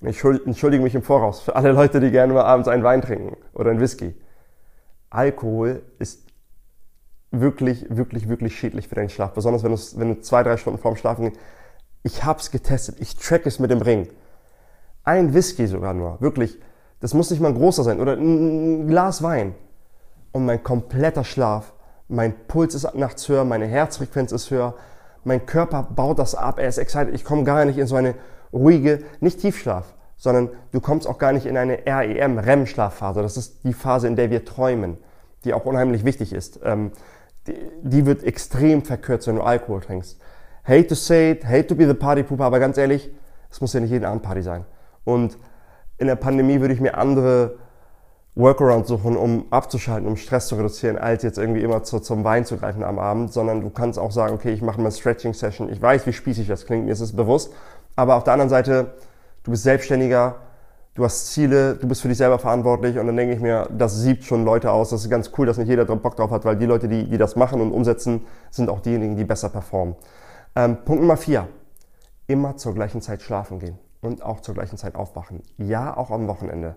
Ich 0.00 0.24
entschuldige 0.24 0.82
mich 0.82 0.94
im 0.94 1.02
Voraus 1.02 1.40
für 1.40 1.54
alle 1.54 1.72
Leute, 1.72 2.00
die 2.00 2.10
gerne 2.10 2.32
mal 2.32 2.44
abends 2.44 2.68
einen 2.68 2.82
Wein 2.82 3.02
trinken 3.02 3.36
oder 3.52 3.70
einen 3.70 3.80
Whisky. 3.80 4.14
Alkohol 5.10 5.82
ist 5.98 6.26
wirklich, 7.30 7.86
wirklich, 7.88 8.28
wirklich 8.28 8.58
schädlich 8.58 8.88
für 8.88 8.94
deinen 8.94 9.08
Schlaf. 9.08 9.32
Besonders 9.32 9.62
wenn, 9.62 10.00
wenn 10.00 10.14
du 10.14 10.20
zwei, 10.20 10.42
drei 10.42 10.56
Stunden 10.56 10.78
vorm 10.78 10.96
Schlafen 10.96 11.30
gehst. 11.30 11.40
Ich 12.02 12.24
habe 12.24 12.40
es 12.40 12.50
getestet. 12.50 12.96
Ich 13.00 13.16
track 13.16 13.46
es 13.46 13.58
mit 13.58 13.70
dem 13.70 13.82
Ring. 13.82 14.08
Ein 15.04 15.34
Whisky 15.34 15.66
sogar 15.66 15.94
nur. 15.94 16.20
Wirklich. 16.20 16.58
Das 17.00 17.14
muss 17.14 17.30
nicht 17.30 17.40
mal 17.40 17.48
ein 17.48 17.54
großer 17.54 17.84
sein. 17.84 18.00
Oder 18.00 18.14
ein 18.14 18.86
Glas 18.86 19.22
Wein. 19.22 19.54
Und 20.32 20.46
mein 20.46 20.62
kompletter 20.62 21.24
Schlaf. 21.24 21.72
Mein 22.08 22.34
Puls 22.46 22.74
ist 22.74 22.94
nachts 22.94 23.28
höher. 23.28 23.44
Meine 23.44 23.66
Herzfrequenz 23.66 24.32
ist 24.32 24.50
höher. 24.50 24.74
Mein 25.24 25.44
Körper 25.46 25.82
baut 25.82 26.18
das 26.18 26.34
ab. 26.34 26.58
Er 26.58 26.68
ist 26.68 26.78
excited. 26.78 27.14
Ich 27.14 27.24
komme 27.24 27.44
gar 27.44 27.64
nicht 27.64 27.78
in 27.78 27.86
so 27.86 27.96
eine 27.96 28.14
ruhige, 28.52 29.04
nicht 29.20 29.40
Tiefschlaf, 29.40 29.94
sondern 30.18 30.50
du 30.72 30.80
kommst 30.80 31.06
auch 31.06 31.18
gar 31.18 31.32
nicht 31.32 31.46
in 31.46 31.56
eine 31.56 31.78
REM, 31.86 32.38
REM-Schlafphase. 32.38 33.22
Das 33.22 33.36
ist 33.36 33.64
die 33.64 33.72
Phase, 33.72 34.08
in 34.08 34.16
der 34.16 34.30
wir 34.30 34.44
träumen, 34.44 34.98
die 35.44 35.54
auch 35.54 35.64
unheimlich 35.64 36.04
wichtig 36.04 36.32
ist. 36.32 36.60
Ähm, 36.64 36.90
die, 37.46 37.54
die, 37.82 38.04
wird 38.04 38.24
extrem 38.24 38.82
verkürzt, 38.82 39.28
wenn 39.28 39.36
du 39.36 39.42
Alkohol 39.42 39.80
trinkst. 39.80 40.20
Hate 40.64 40.88
to 40.88 40.94
say 40.94 41.30
it, 41.30 41.46
hate 41.46 41.68
to 41.68 41.74
be 41.74 41.86
the 41.86 41.94
party 41.94 42.24
pooper, 42.24 42.44
aber 42.44 42.58
ganz 42.58 42.76
ehrlich, 42.76 43.10
es 43.50 43.60
muss 43.60 43.72
ja 43.72 43.80
nicht 43.80 43.90
jeden 43.90 44.04
Abend 44.04 44.22
Party 44.22 44.42
sein. 44.42 44.66
Und 45.04 45.38
in 45.96 46.08
der 46.08 46.16
Pandemie 46.16 46.60
würde 46.60 46.74
ich 46.74 46.80
mir 46.80 46.98
andere 46.98 47.56
Workarounds 48.34 48.88
suchen, 48.88 49.16
um 49.16 49.46
abzuschalten, 49.50 50.06
um 50.06 50.16
Stress 50.16 50.48
zu 50.48 50.56
reduzieren, 50.56 50.98
als 50.98 51.22
jetzt 51.22 51.38
irgendwie 51.38 51.62
immer 51.62 51.82
zu, 51.82 52.00
zum 52.00 52.22
Wein 52.24 52.44
zu 52.44 52.56
greifen 52.56 52.84
am 52.84 52.98
Abend, 52.98 53.32
sondern 53.32 53.60
du 53.60 53.70
kannst 53.70 53.98
auch 53.98 54.12
sagen, 54.12 54.34
okay, 54.34 54.52
ich 54.52 54.62
mache 54.62 54.78
mal 54.78 54.86
eine 54.86 54.92
Stretching-Session. 54.92 55.70
Ich 55.70 55.80
weiß, 55.80 56.06
wie 56.06 56.12
spießig 56.12 56.46
das 56.46 56.66
klingt, 56.66 56.86
mir 56.86 56.92
ist 56.92 57.00
es 57.00 57.16
bewusst, 57.16 57.52
aber 57.96 58.16
auf 58.16 58.24
der 58.24 58.34
anderen 58.34 58.50
Seite 58.50 58.94
du 59.48 59.52
bist 59.52 59.62
Selbstständiger, 59.62 60.36
du 60.94 61.04
hast 61.04 61.32
Ziele, 61.32 61.74
du 61.74 61.88
bist 61.88 62.02
für 62.02 62.08
dich 62.08 62.18
selber 62.18 62.38
verantwortlich 62.38 62.98
und 62.98 63.06
dann 63.06 63.16
denke 63.16 63.34
ich 63.34 63.40
mir, 63.40 63.66
das 63.72 63.96
sieht 63.96 64.24
schon 64.24 64.44
Leute 64.44 64.70
aus. 64.70 64.90
Das 64.90 65.02
ist 65.02 65.08
ganz 65.08 65.30
cool, 65.38 65.46
dass 65.46 65.56
nicht 65.56 65.68
jeder 65.68 65.86
Bock 65.86 66.16
drauf 66.16 66.30
hat, 66.30 66.44
weil 66.44 66.56
die 66.56 66.66
Leute, 66.66 66.86
die, 66.86 67.08
die 67.08 67.16
das 67.16 67.34
machen 67.34 67.62
und 67.62 67.72
umsetzen, 67.72 68.26
sind 68.50 68.68
auch 68.68 68.80
diejenigen, 68.80 69.16
die 69.16 69.24
besser 69.24 69.48
performen. 69.48 69.96
Ähm, 70.54 70.84
Punkt 70.84 71.00
Nummer 71.00 71.16
vier. 71.16 71.48
Immer 72.26 72.58
zur 72.58 72.74
gleichen 72.74 73.00
Zeit 73.00 73.22
schlafen 73.22 73.58
gehen 73.58 73.78
und 74.02 74.22
auch 74.22 74.40
zur 74.40 74.54
gleichen 74.54 74.76
Zeit 74.76 74.96
aufwachen. 74.96 75.42
Ja, 75.56 75.96
auch 75.96 76.10
am 76.10 76.28
Wochenende. 76.28 76.76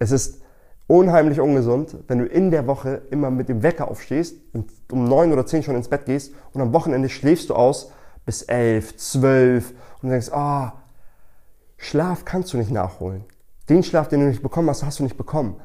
Es 0.00 0.10
ist 0.10 0.42
unheimlich 0.88 1.38
ungesund, 1.38 1.96
wenn 2.08 2.18
du 2.18 2.26
in 2.26 2.50
der 2.50 2.66
Woche 2.66 3.02
immer 3.12 3.30
mit 3.30 3.48
dem 3.48 3.62
Wecker 3.62 3.88
aufstehst 3.88 4.36
um 4.90 5.08
neun 5.08 5.32
oder 5.32 5.46
zehn 5.46 5.62
schon 5.62 5.76
ins 5.76 5.88
Bett 5.88 6.06
gehst 6.06 6.34
und 6.52 6.60
am 6.60 6.72
Wochenende 6.72 7.08
schläfst 7.08 7.50
du 7.50 7.54
aus 7.54 7.92
bis 8.26 8.42
elf, 8.42 8.96
zwölf 8.96 9.74
und 10.02 10.08
denkst, 10.08 10.32
ah, 10.32 10.72
oh, 10.74 10.83
Schlaf 11.84 12.24
kannst 12.24 12.50
du 12.52 12.56
nicht 12.56 12.70
nachholen. 12.70 13.24
Den 13.68 13.82
Schlaf, 13.82 14.08
den 14.08 14.20
du 14.20 14.26
nicht 14.26 14.42
bekommen 14.42 14.70
hast, 14.70 14.82
hast 14.82 15.00
du 15.00 15.02
nicht 15.02 15.18
bekommen. 15.18 15.60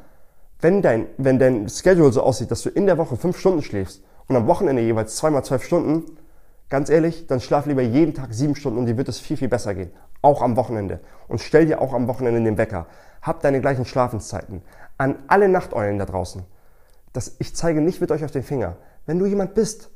Wenn 0.60 0.82
dein, 0.82 1.08
wenn 1.18 1.40
dein 1.40 1.70
Schedule 1.70 2.12
so 2.12 2.22
aussieht, 2.22 2.52
dass 2.52 2.62
du 2.62 2.70
in 2.70 2.88
der 2.88 2.98
Woche 2.98 3.16
fünf 3.16 3.40
Stunden 3.40 3.62
schläfst 3.62 4.04
und 4.28 4.36
am 4.36 4.46
Wochenende 4.46 4.82
jeweils 4.82 5.16
zweimal 5.16 5.46
zwölf 5.46 5.64
Stunden, 5.64 6.18
ganz 6.70 6.90
ehrlich, 6.90 7.28
dann 7.28 7.40
schlaf 7.40 7.68
lieber 7.68 7.82
jeden 7.82 8.14
Tag 8.14 8.34
sieben 8.34 8.58
Stunden 8.58 8.80
und 8.80 8.86
dir 8.86 8.98
wird 8.98 9.08
es 9.08 9.18
viel, 9.18 9.38
viel 9.38 9.48
besser 9.48 9.74
gehen. 9.74 9.92
Auch 10.22 10.42
am 10.42 10.58
Wochenende. 10.58 11.00
Und 11.30 11.40
stell 11.40 11.66
dir 11.66 11.80
auch 11.80 11.94
am 11.94 12.10
Wochenende 12.10 12.44
den 12.44 12.58
Wecker. 12.58 12.88
Hab 13.22 13.42
deine 13.42 13.62
gleichen 13.62 13.86
Schlafenszeiten. 13.86 14.62
An 14.98 15.16
alle 15.28 15.48
Nachteulen 15.48 16.00
da 16.00 16.06
draußen. 16.06 16.44
Das, 17.14 17.38
ich 17.40 17.56
zeige 17.56 17.80
nicht 17.80 18.02
mit 18.02 18.12
euch 18.12 18.26
auf 18.26 18.32
den 18.32 18.44
Finger. 18.44 18.76
Wenn 19.06 19.20
du 19.20 19.26
jemand 19.26 19.54
bist, 19.54 19.90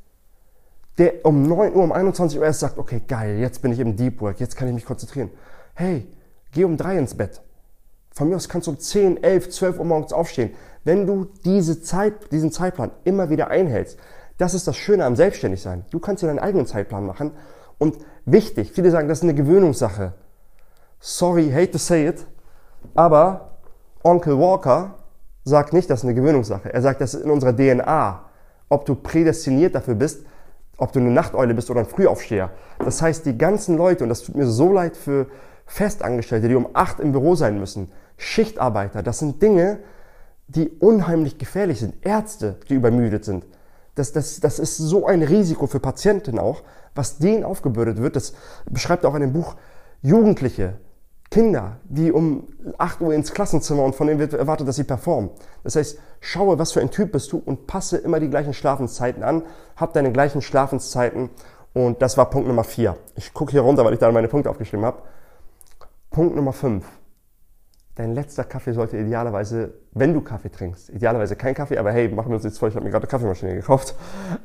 der 0.98 1.26
um 1.26 1.44
9 1.44 1.76
Uhr, 1.76 1.84
um 1.84 1.92
21 1.92 2.40
Uhr 2.40 2.46
erst 2.46 2.62
sagt, 2.62 2.78
okay, 2.78 3.02
geil, 3.06 3.40
jetzt 3.40 3.62
bin 3.62 3.74
ich 3.74 3.80
im 3.80 3.98
Deep 3.98 4.22
Work, 4.22 4.40
jetzt 4.40 4.56
kann 4.56 4.70
ich 4.70 4.74
mich 4.74 4.86
konzentrieren 4.86 5.30
hey, 5.76 6.08
geh 6.52 6.64
um 6.64 6.78
drei 6.78 6.98
ins 6.98 7.16
Bett. 7.16 7.42
Von 8.12 8.30
mir 8.30 8.36
aus 8.36 8.48
kannst 8.48 8.68
du 8.68 8.72
um 8.72 8.80
10, 8.80 9.24
11, 9.24 9.50
12 9.50 9.80
Uhr 9.80 9.86
morgens 9.86 10.14
aufstehen. 10.14 10.52
Wenn 10.84 11.08
du 11.08 11.26
diese 11.46 11.82
Zeit, 11.82 12.32
diesen 12.32 12.52
Zeitplan 12.52 12.92
immer 13.04 13.30
wieder 13.30 13.48
einhältst, 13.48 13.98
das 14.38 14.54
ist 14.54 14.68
das 14.68 14.76
Schöne 14.76 15.06
am 15.06 15.16
Selbstständigsein. 15.16 15.86
Du 15.90 16.00
kannst 16.00 16.22
dir 16.22 16.28
deinen 16.28 16.40
eigenen 16.40 16.68
Zeitplan 16.68 17.06
machen. 17.06 17.32
Und 17.78 17.98
wichtig, 18.26 18.72
viele 18.72 18.92
sagen, 18.92 19.08
das 19.08 19.20
ist 19.20 19.24
eine 19.24 19.34
Gewöhnungssache. 19.34 20.14
Sorry, 21.00 21.52
hate 21.52 21.72
to 21.72 21.78
say 21.78 22.08
it, 22.08 22.26
aber 22.94 23.58
Onkel 24.04 24.38
Walker 24.38 24.96
sagt 25.44 25.74
nicht, 25.74 25.90
das 25.90 26.00
ist 26.00 26.06
eine 26.06 26.14
Gewöhnungssache. 26.14 26.74
Er 26.74 26.82
sagt, 26.82 27.02
das 27.02 27.14
ist 27.14 27.24
in 27.24 27.32
unserer 27.32 27.56
DNA. 27.56 28.26
Ob 28.70 28.86
du 28.86 28.96
prädestiniert 28.96 29.76
dafür 29.76 29.96
bist, 29.96 30.26
ob 30.78 30.92
du 30.92 31.00
eine 31.00 31.12
Nachteule 31.12 31.54
bist 31.54 31.70
oder 31.70 31.82
ein 31.82 31.86
Frühaufsteher. 31.86 32.52
Das 32.80 33.02
heißt, 33.02 33.26
die 33.26 33.38
ganzen 33.38 33.78
Leute, 33.78 34.04
und 34.04 34.10
das 34.10 34.22
tut 34.22 34.36
mir 34.36 34.48
so 34.48 34.72
leid 34.72 34.98
für 34.98 35.28
Festangestellte, 35.66 36.48
die 36.48 36.56
um 36.56 36.70
acht 36.74 37.00
im 37.00 37.12
Büro 37.12 37.36
sein 37.36 37.60
müssen, 37.60 37.92
Schichtarbeiter, 38.18 39.04
das 39.04 39.20
sind 39.20 39.42
Dinge, 39.42 39.80
die 40.48 40.70
unheimlich 40.70 41.38
gefährlich 41.38 41.80
sind. 41.80 42.06
Ärzte, 42.06 42.58
die 42.70 42.76
übermüdet 42.76 43.26
sind. 43.26 43.46
Das, 43.96 44.12
das, 44.12 44.40
das 44.40 44.60
ist 44.60 44.78
so 44.78 45.06
ein 45.06 45.22
Risiko 45.22 45.68
für 45.68 45.80
Patienten 45.80 46.40
auch, 46.40 46.64
was 46.96 47.18
denen 47.18 47.44
aufgebürdet 47.44 48.02
wird. 48.02 48.16
Das 48.16 48.34
beschreibt 48.70 49.06
auch 49.06 49.16
in 49.16 49.22
dem 49.22 49.34
Buch 49.34 49.56
Jugendliche, 50.02 50.76
Kinder, 51.34 51.78
die 51.86 52.12
um 52.12 52.48
8 52.78 53.02
Uhr 53.02 53.14
ins 53.14 53.34
Klassenzimmer 53.34 53.84
und 53.84 53.96
von 53.96 54.06
denen 54.06 54.20
wird 54.20 54.34
erwartet, 54.34 54.68
dass 54.68 54.76
sie 54.76 54.84
performen. 54.84 55.32
Das 55.64 55.76
heißt, 55.76 55.98
schaue, 56.20 56.60
was 56.60 56.74
für 56.74 56.82
ein 56.82 56.92
Typ 56.92 57.12
bist 57.12 57.32
du 57.32 57.42
und 57.44 57.66
passe 57.66 57.98
immer 57.98 58.20
die 58.20 58.30
gleichen 58.30 58.54
Schlafenszeiten 58.54 59.24
an, 59.24 59.42
hab 59.76 59.94
deine 59.94 60.12
gleichen 60.12 60.44
Schlafenszeiten 60.44 61.32
und 61.74 62.04
das 62.04 62.18
war 62.18 62.30
Punkt 62.30 62.48
Nummer 62.48 62.64
4. 62.64 62.96
Ich 63.16 63.34
gucke 63.34 63.52
hier 63.52 63.62
runter, 63.62 63.84
weil 63.84 63.94
ich 63.94 64.00
da 64.00 64.12
meine 64.12 64.28
Punkte 64.28 64.48
aufgeschrieben 64.52 64.86
habe. 64.86 65.02
Punkt 66.14 66.36
Nummer 66.36 66.54
5. 66.54 66.86
Dein 67.96 68.14
letzter 68.14 68.44
Kaffee 68.44 68.74
sollte 68.74 68.98
idealerweise, 68.98 69.74
wenn 69.94 70.14
du 70.14 70.22
Kaffee 70.22 70.52
trinkst, 70.52 70.92
idealerweise 70.92 71.36
kein 71.36 71.56
Kaffee, 71.56 71.80
aber 71.80 71.92
hey, 71.92 72.08
machen 72.08 72.30
wir 72.30 72.36
uns 72.36 72.44
jetzt 72.44 72.60
vor, 72.60 72.68
ich 72.68 72.76
habe 72.76 72.86
mir 72.86 72.92
gerade 72.92 73.06
eine 73.06 73.10
Kaffeemaschine 73.10 73.56
gekauft. 73.56 73.96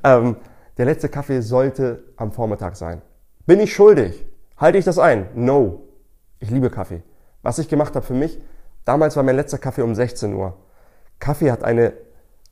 Ähm, 0.02 0.37
der 0.78 0.87
letzte 0.87 1.10
Kaffee 1.10 1.42
sollte 1.42 2.04
am 2.16 2.32
Vormittag 2.32 2.76
sein. 2.76 3.02
Bin 3.44 3.60
ich 3.60 3.75
schuldig? 3.75 4.25
Halte 4.56 4.78
ich 4.78 4.87
das 4.87 4.98
ein? 4.98 5.28
No. 5.34 5.82
Ich 6.38 6.50
liebe 6.50 6.70
Kaffee. 6.70 7.02
Was 7.42 7.58
ich 7.58 7.68
gemacht 7.68 7.94
habe 7.94 8.06
für 8.06 8.14
mich, 8.14 8.40
damals 8.87 9.16
war 9.16 9.22
mein 9.22 9.37
letzter 9.37 9.58
Kaffee 9.58 9.82
um 9.82 9.94
16 9.94 10.32
Uhr. 10.32 10.56
Kaffee 11.18 11.52
hat 11.52 11.64
eine 11.64 11.92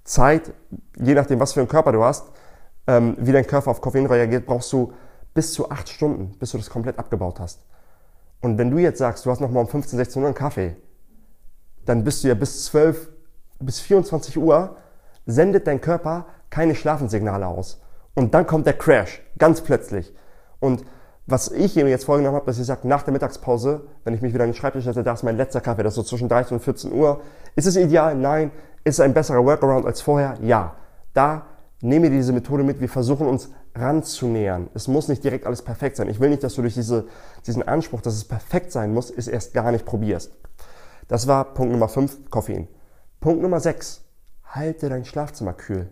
Zeit, 0.04 0.52
je 0.98 1.14
nachdem, 1.14 1.40
was 1.40 1.54
für 1.54 1.60
einen 1.60 1.70
Körper 1.70 1.92
du 1.92 2.04
hast, 2.04 2.26
ähm, 2.86 3.16
wie 3.18 3.32
dein 3.32 3.46
Körper 3.46 3.70
auf 3.70 3.80
Koffein 3.80 4.04
reagiert, 4.04 4.44
brauchst 4.44 4.70
du 4.74 4.92
bis 5.32 5.54
zu 5.54 5.70
acht 5.70 5.88
Stunden, 5.88 6.38
bis 6.38 6.50
du 6.50 6.58
das 6.58 6.68
komplett 6.68 6.98
abgebaut 6.98 7.40
hast. 7.40 7.60
Und 8.46 8.58
wenn 8.58 8.70
du 8.70 8.78
jetzt 8.78 8.98
sagst, 8.98 9.26
du 9.26 9.30
hast 9.32 9.40
noch 9.40 9.50
mal 9.50 9.58
um 9.58 9.66
15, 9.66 9.96
16 9.96 10.22
Uhr 10.22 10.28
einen 10.28 10.36
Kaffee, 10.36 10.76
dann 11.84 12.04
bist 12.04 12.22
du 12.22 12.28
ja 12.28 12.34
bis 12.34 12.66
12, 12.66 13.08
bis 13.58 13.80
24 13.80 14.38
Uhr, 14.38 14.76
sendet 15.26 15.66
dein 15.66 15.80
Körper 15.80 16.26
keine 16.48 16.76
Schlafensignale 16.76 17.44
aus. 17.44 17.80
Und 18.14 18.34
dann 18.34 18.46
kommt 18.46 18.64
der 18.64 18.74
Crash, 18.74 19.20
ganz 19.36 19.62
plötzlich. 19.62 20.14
Und 20.60 20.84
was 21.26 21.50
ich 21.50 21.74
mir 21.74 21.88
jetzt 21.88 22.04
vorgenommen 22.04 22.36
habe, 22.36 22.46
dass 22.46 22.60
ich 22.60 22.66
sage, 22.66 22.86
nach 22.86 23.02
der 23.02 23.12
Mittagspause, 23.14 23.88
wenn 24.04 24.14
ich 24.14 24.22
mich 24.22 24.32
wieder 24.32 24.44
in 24.44 24.52
den 24.52 24.56
Schreibtisch 24.56 24.84
setze, 24.84 25.02
da 25.02 25.14
ist 25.14 25.24
mein 25.24 25.36
letzter 25.36 25.60
Kaffee, 25.60 25.82
das 25.82 25.94
ist 25.94 25.96
so 25.96 26.02
zwischen 26.04 26.28
13 26.28 26.58
und 26.58 26.62
14 26.62 26.92
Uhr. 26.92 27.22
Ist 27.56 27.66
es 27.66 27.74
ideal? 27.74 28.14
Nein. 28.14 28.52
Ist 28.84 28.94
es 28.94 29.00
ein 29.00 29.12
besserer 29.12 29.44
Workaround 29.44 29.86
als 29.86 30.02
vorher? 30.02 30.38
Ja. 30.40 30.76
Da 31.14 31.46
nehme 31.80 32.10
diese 32.10 32.32
Methode 32.32 32.62
mit. 32.62 32.80
Wir 32.80 32.88
versuchen 32.88 33.26
uns 33.26 33.50
ranzunähern. 33.78 34.68
Es 34.74 34.88
muss 34.88 35.08
nicht 35.08 35.22
direkt 35.24 35.46
alles 35.46 35.62
perfekt 35.62 35.96
sein. 35.96 36.08
Ich 36.08 36.20
will 36.20 36.30
nicht, 36.30 36.42
dass 36.42 36.54
du 36.54 36.62
durch 36.62 36.74
diese, 36.74 37.06
diesen 37.46 37.62
Anspruch, 37.62 38.00
dass 38.00 38.14
es 38.14 38.24
perfekt 38.24 38.72
sein 38.72 38.92
muss, 38.92 39.10
es 39.10 39.28
erst 39.28 39.54
gar 39.54 39.72
nicht 39.72 39.84
probierst. 39.84 40.32
Das 41.08 41.26
war 41.26 41.54
Punkt 41.54 41.72
Nummer 41.72 41.88
5, 41.88 42.30
Koffein. 42.30 42.68
Punkt 43.20 43.42
Nummer 43.42 43.60
6, 43.60 44.02
halte 44.44 44.88
dein 44.88 45.04
Schlafzimmer 45.04 45.52
kühl. 45.52 45.88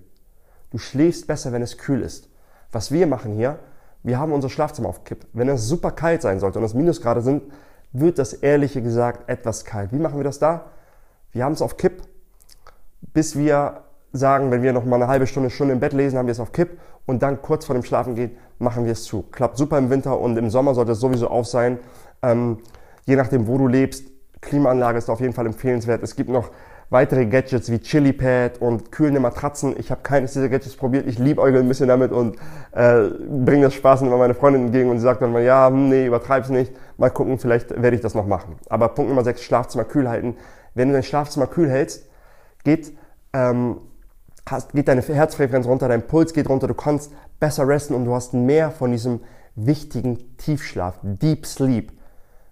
Du 0.71 0.79
schläfst 0.79 1.26
besser, 1.26 1.53
wenn 1.53 1.62
es 1.62 1.79
kühl 1.79 2.03
ist. 2.03 2.29
Was 2.73 2.91
wir 2.91 3.07
machen 3.07 3.35
hier, 3.35 3.61
wir 4.03 4.19
haben 4.19 4.33
unser 4.33 4.50
Schlafzimmer 4.50 4.88
auf 4.88 5.05
Kipp. 5.05 5.26
Wenn 5.33 5.49
es 5.49 5.69
super 5.69 5.93
kalt 5.93 6.23
sein 6.23 6.41
sollte 6.41 6.59
und 6.59 6.64
es 6.64 6.75
Minusgrade 6.75 7.23
sind, 7.23 7.45
wird 7.93 8.19
das 8.19 8.33
ehrliche 8.33 8.83
gesagt 8.83 9.29
etwas 9.29 9.64
kalt. 9.64 9.93
Wie 9.93 9.99
machen 9.99 10.19
wir 10.19 10.25
das 10.25 10.38
da? 10.38 10.73
Wir 11.31 11.45
haben 11.45 11.53
es 11.53 11.62
auf 11.62 11.76
Kipp, 11.76 12.03
bis 13.00 13.37
wir 13.37 13.84
sagen, 14.14 14.50
wenn 14.50 14.62
wir 14.62 14.73
noch 14.73 14.85
mal 14.85 14.97
eine 14.97 15.09
halbe 15.09 15.26
Stunde, 15.26 15.50
Stunde 15.50 15.75
im 15.75 15.80
Bett 15.80 15.92
lesen, 15.92 16.18
haben 16.18 16.26
wir 16.26 16.33
es 16.33 16.40
auf 16.40 16.52
Kipp 16.52 16.78
und 17.04 17.23
dann 17.23 17.42
kurz 17.42 17.66
vor 17.66 17.75
dem 17.75 17.83
Schlafen 17.83 18.14
gehen, 18.14 18.30
machen 18.59 18.85
wir 18.85 18.92
es 18.92 19.04
zu. 19.04 19.23
Klappt 19.23 19.59
super 19.59 19.76
im 19.76 19.90
Winter 19.90 20.18
und 20.18 20.37
im 20.37 20.50
Sommer 20.50 20.75
sollte 20.75 20.92
es 20.92 21.00
sowieso 21.00 21.28
auf 21.28 21.47
sein. 21.47 21.78
Ähm, 22.23 22.59
je 23.04 23.16
nachdem, 23.16 23.47
wo 23.49 23.59
du 23.59 23.66
lebst, 23.66 24.04
Klimaanlage 24.40 24.99
ist 24.99 25.11
auf 25.11 25.21
jeden 25.21 25.33
Fall 25.33 25.47
empfehlenswert. 25.47 26.02
Es 26.02 26.14
gibt 26.16 26.30
noch 26.30 26.50
weitere 26.90 27.26
Gadgets 27.26 27.71
wie 27.71 27.80
Chili 27.80 28.12
Pad 28.12 28.61
und 28.61 28.92
kühlende 28.92 29.18
Matratzen. 29.18 29.75
Ich 29.78 29.90
habe 29.90 30.02
keines 30.02 30.33
dieser 30.33 30.49
Gadgets 30.49 30.76
probiert. 30.76 31.06
Ich 31.06 31.18
liebe 31.18 31.42
ein 31.42 31.66
bisschen 31.66 31.88
damit 31.88 32.12
und 32.12 32.37
äh, 32.73 33.09
bringe 33.44 33.64
das 33.64 33.75
Spaß 33.75 34.02
immer 34.02 34.16
meine 34.16 34.35
Freundin 34.35 34.66
entgegen 34.66 34.90
und 34.90 34.99
sie 34.99 35.04
sagt 35.04 35.23
dann 35.23 35.33
mal, 35.33 35.42
ja, 35.42 35.66
hm, 35.66 35.88
nee, 35.88 36.06
übertreib's 36.06 36.50
nicht. 36.50 36.73
Mal 36.97 37.11
gucken, 37.11 37.38
vielleicht 37.38 37.71
werde 37.71 37.97
ich 37.97 38.02
das 38.02 38.14
noch 38.14 38.26
machen. 38.26 38.56
Aber 38.68 38.88
Punkt 38.88 39.09
Nummer 39.09 39.25
6, 39.25 39.42
Schlafzimmer 39.42 39.85
kühl 39.85 40.09
halten. 40.09 40.37
Wenn 40.75 40.88
du 40.88 40.94
dein 40.94 41.02
Schlafzimmer 41.02 41.47
kühl 41.47 41.68
hältst, 41.68 42.09
geht 42.64 42.92
ähm, 43.33 43.78
hast, 44.49 44.73
geht 44.73 44.89
deine 44.89 45.03
Herzfrequenz 45.03 45.67
runter, 45.67 45.89
dein 45.89 46.07
Puls 46.07 46.33
geht 46.33 46.49
runter, 46.49 46.67
du 46.67 46.75
kannst 46.75 47.13
besser 47.41 47.67
resten 47.67 47.95
und 47.95 48.05
du 48.05 48.15
hast 48.15 48.35
mehr 48.35 48.71
von 48.71 48.93
diesem 48.93 49.21
wichtigen 49.57 50.37
Tiefschlaf, 50.37 50.99
Deep 51.03 51.47
Sleep, 51.47 51.93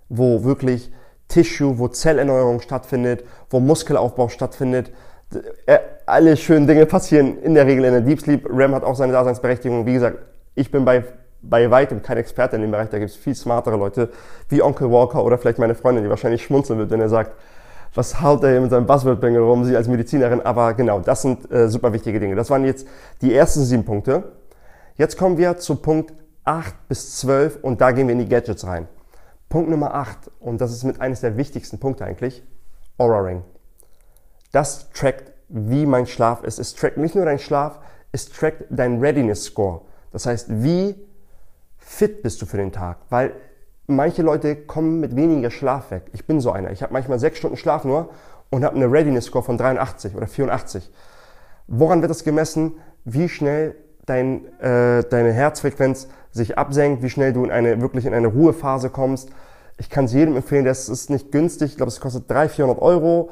wo 0.09 0.45
wirklich 0.45 0.93
Tissue, 1.29 1.79
wo 1.79 1.89
Zellerneuerung 1.89 2.61
stattfindet, 2.61 3.25
wo 3.51 3.61
Muskelaufbau 3.61 4.29
stattfindet. 4.29 4.93
Äh, 5.67 5.79
alle 6.05 6.37
schönen 6.37 6.67
Dinge 6.67 6.85
passieren 6.85 7.43
in 7.43 7.55
der 7.55 7.67
Regel 7.67 7.85
in 7.87 7.93
der 7.93 8.03
Deep 8.03 8.21
Sleep. 8.21 8.47
REM 8.49 8.75
hat 8.75 8.85
auch 8.85 8.95
seine 8.95 9.13
Daseinsberechtigung. 9.13 9.87
Wie 9.87 9.95
gesagt, 9.95 10.19
ich 10.55 10.71
bin 10.71 10.85
bei, 10.85 11.05
bei 11.41 11.71
weitem 11.71 12.03
kein 12.03 12.19
Experte 12.19 12.57
in 12.57 12.63
dem 12.63 12.71
Bereich. 12.71 12.91
Da 12.91 12.99
gibt 12.99 13.11
es 13.11 13.17
viel 13.17 13.35
smartere 13.35 13.77
Leute 13.77 14.11
wie 14.51 14.63
Onkel 14.63 14.91
Walker 14.91 15.25
oder 15.25 15.39
vielleicht 15.39 15.59
meine 15.59 15.75
Freundin, 15.75 16.05
die 16.05 16.11
wahrscheinlich 16.11 16.43
schmunzeln 16.43 16.79
wird, 16.79 16.91
wenn 16.91 17.01
er 17.01 17.09
sagt, 17.09 17.33
was 17.95 18.21
haut 18.21 18.43
er 18.43 18.53
hier 18.53 18.61
mit 18.61 18.71
seinem 18.71 18.87
Buzzword-Bänger 18.87 19.41
rum, 19.41 19.65
sie 19.65 19.77
als 19.77 19.89
Medizinerin, 19.89 20.41
aber 20.41 20.75
genau, 20.75 21.01
das 21.01 21.23
sind 21.23 21.51
äh, 21.51 21.69
super 21.69 21.93
wichtige 21.93 22.21
Dinge. 22.21 22.37
Das 22.37 22.51
waren 22.51 22.65
jetzt 22.65 22.87
die 23.21 23.35
ersten 23.35 23.65
sieben 23.65 23.85
Punkte. 23.85 24.33
Jetzt 24.97 25.19
kommen 25.19 25.37
wir 25.37 25.59
zu 25.59 25.77
Punkt 25.77 26.13
8 26.45 26.89
bis 26.89 27.19
12 27.19 27.59
und 27.63 27.81
da 27.81 27.93
gehen 27.93 28.09
wir 28.09 28.13
in 28.13 28.19
die 28.19 28.29
Gadgets 28.29 28.67
rein. 28.67 28.89
Punkt 29.49 29.69
Nummer 29.69 29.95
8, 29.95 30.31
und 30.41 30.61
das 30.61 30.73
ist 30.73 30.85
mit 30.85 31.01
eines 31.01 31.21
der 31.21 31.37
wichtigsten 31.37 31.79
Punkte 31.79 32.05
eigentlich, 32.05 32.43
Aura 32.97 33.21
Ring. 33.21 33.45
Das 34.51 34.91
trackt, 34.91 35.33
wie 35.49 35.85
mein 35.85 36.07
Schlaf 36.07 36.43
ist. 36.43 36.59
Es 36.59 36.75
trackt 36.75 36.97
nicht 36.97 37.15
nur 37.15 37.27
deinen 37.27 37.39
Schlaf, 37.39 37.79
es 38.13 38.31
trackt 38.31 38.65
dein 38.71 39.01
Readiness 39.01 39.45
Score. 39.45 39.83
Das 40.11 40.27
heißt, 40.27 40.47
wie 40.63 40.95
fit 41.77 42.23
bist 42.23 42.41
du 42.41 42.47
für 42.47 42.57
den 42.57 42.73
Tag? 42.73 42.99
Weil 43.11 43.35
manche 43.87 44.23
Leute 44.23 44.57
kommen 44.57 45.01
mit 45.01 45.17
weniger 45.17 45.51
Schlaf 45.51 45.91
weg. 45.91 46.05
Ich 46.13 46.27
bin 46.27 46.41
so 46.41 46.53
einer. 46.53 46.71
Ich 46.71 46.83
habe 46.83 46.93
manchmal 46.93 47.19
sechs 47.19 47.39
Stunden 47.39 47.57
Schlaf 47.57 47.85
nur 47.85 48.11
und 48.51 48.65
habe 48.65 48.77
eine 48.77 48.91
Readiness 48.91 49.27
Score 49.27 49.45
von 49.45 49.59
83 49.59 50.15
oder 50.15 50.27
84. 50.27 50.91
Woran 51.67 52.01
wird 52.03 52.11
das 52.11 52.25
gemessen? 52.25 52.75
Wie 53.05 53.29
schnell 53.29 53.77
dein, 54.07 54.47
äh, 54.61 55.05
deine 55.05 55.33
Herzfrequenz 55.33 56.09
sich 56.31 56.59
absenkt, 56.59 57.03
wie 57.03 57.11
schnell 57.11 57.33
du 57.33 57.45
in 57.45 57.51
eine, 57.51 57.81
wirklich 57.81 58.07
in 58.07 58.15
eine 58.15 58.29
Ruhephase 58.29 58.91
kommst. 58.91 59.31
Ich 59.79 59.91
kann 59.91 60.05
es 60.05 60.13
jedem 60.13 60.37
empfehlen, 60.37 60.65
das 60.65 60.89
ist 60.89 61.11
nicht 61.11 61.33
günstig. 61.33 61.73
Ich 61.73 61.77
glaube, 61.77 61.89
es 61.89 62.01
kostet 62.01 62.31
300, 62.31 62.51
400 62.53 62.83
Euro. 62.83 63.31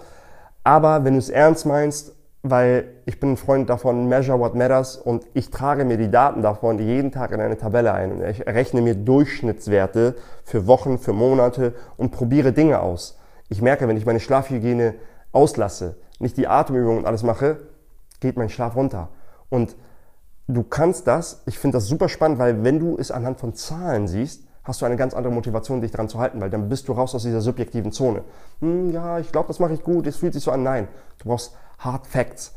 Aber 0.64 1.04
wenn 1.04 1.14
du 1.14 1.18
es 1.18 1.30
ernst 1.30 1.66
meinst, 1.66 2.14
weil 2.42 2.88
ich 3.04 3.20
bin 3.20 3.32
ein 3.32 3.36
Freund 3.36 3.68
davon, 3.68 4.08
measure 4.08 4.38
what 4.38 4.54
matters 4.54 4.96
und 4.96 5.26
ich 5.34 5.50
trage 5.50 5.84
mir 5.84 5.98
die 5.98 6.10
Daten 6.10 6.42
davon 6.42 6.78
jeden 6.78 7.12
Tag 7.12 7.32
in 7.32 7.40
eine 7.40 7.58
Tabelle 7.58 7.92
ein 7.92 8.12
und 8.12 8.22
ich 8.22 8.46
rechne 8.46 8.80
mir 8.80 8.94
Durchschnittswerte 8.94 10.16
für 10.44 10.66
Wochen, 10.66 10.98
für 10.98 11.12
Monate 11.12 11.74
und 11.96 12.12
probiere 12.12 12.52
Dinge 12.52 12.80
aus. 12.80 13.18
Ich 13.50 13.60
merke, 13.60 13.88
wenn 13.88 13.96
ich 13.96 14.06
meine 14.06 14.20
Schlafhygiene 14.20 14.94
auslasse, 15.32 15.96
nicht 16.18 16.36
die 16.36 16.48
Atemübungen 16.48 16.98
und 16.98 17.06
alles 17.06 17.22
mache, 17.22 17.58
geht 18.20 18.36
mein 18.36 18.48
Schlaf 18.48 18.74
runter. 18.74 19.08
Und 19.50 19.76
du 20.48 20.62
kannst 20.62 21.06
das, 21.06 21.42
ich 21.46 21.58
finde 21.58 21.76
das 21.76 21.86
super 21.86 22.08
spannend, 22.08 22.38
weil 22.38 22.64
wenn 22.64 22.78
du 22.78 22.96
es 22.98 23.10
anhand 23.10 23.38
von 23.38 23.54
Zahlen 23.54 24.08
siehst, 24.08 24.44
hast 24.64 24.82
du 24.82 24.86
eine 24.86 24.96
ganz 24.96 25.14
andere 25.14 25.32
Motivation, 25.32 25.80
dich 25.80 25.90
daran 25.90 26.08
zu 26.08 26.18
halten, 26.18 26.40
weil 26.40 26.50
dann 26.50 26.68
bist 26.68 26.88
du 26.88 26.92
raus 26.92 27.14
aus 27.14 27.22
dieser 27.22 27.40
subjektiven 27.40 27.92
Zone. 27.92 28.22
Hm, 28.60 28.90
ja, 28.90 29.18
ich 29.18 29.32
glaube, 29.32 29.48
das 29.48 29.58
mache 29.58 29.72
ich 29.72 29.82
gut, 29.82 30.06
es 30.06 30.16
fühlt 30.16 30.34
sich 30.34 30.42
so 30.42 30.50
an. 30.50 30.62
Nein, 30.62 30.88
du 31.18 31.28
brauchst 31.28 31.56
Hard 31.78 32.06
Facts. 32.06 32.54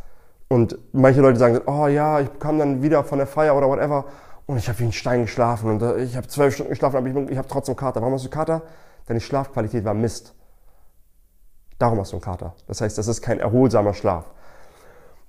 Und 0.49 0.77
manche 0.91 1.21
Leute 1.21 1.39
sagen, 1.39 1.61
oh 1.65 1.87
ja, 1.87 2.19
ich 2.19 2.39
kam 2.39 2.59
dann 2.59 2.83
wieder 2.83 3.03
von 3.03 3.17
der 3.17 3.27
Feier 3.27 3.55
oder 3.55 3.67
whatever 3.67 4.05
und 4.45 4.57
ich 4.57 4.67
habe 4.67 4.79
wie 4.79 4.83
ein 4.83 4.91
Stein 4.91 5.23
geschlafen 5.23 5.69
und 5.69 5.81
äh, 5.81 6.03
ich 6.03 6.15
habe 6.15 6.27
zwölf 6.27 6.53
Stunden 6.53 6.69
geschlafen, 6.69 6.97
aber 6.97 7.07
ich, 7.07 7.15
ich 7.29 7.37
habe 7.37 7.47
trotzdem 7.47 7.75
Kater. 7.75 8.01
Warum 8.01 8.13
hast 8.13 8.25
du 8.25 8.29
Kater? 8.29 8.61
Deine 9.07 9.19
Schlafqualität 9.19 9.85
war 9.85 9.93
Mist. 9.93 10.35
Darum 11.79 11.99
hast 11.99 12.11
du 12.11 12.17
einen 12.17 12.23
Kater. 12.23 12.53
Das 12.67 12.81
heißt, 12.81 12.97
das 12.97 13.07
ist 13.07 13.21
kein 13.21 13.39
erholsamer 13.39 13.93
Schlaf. 13.93 14.25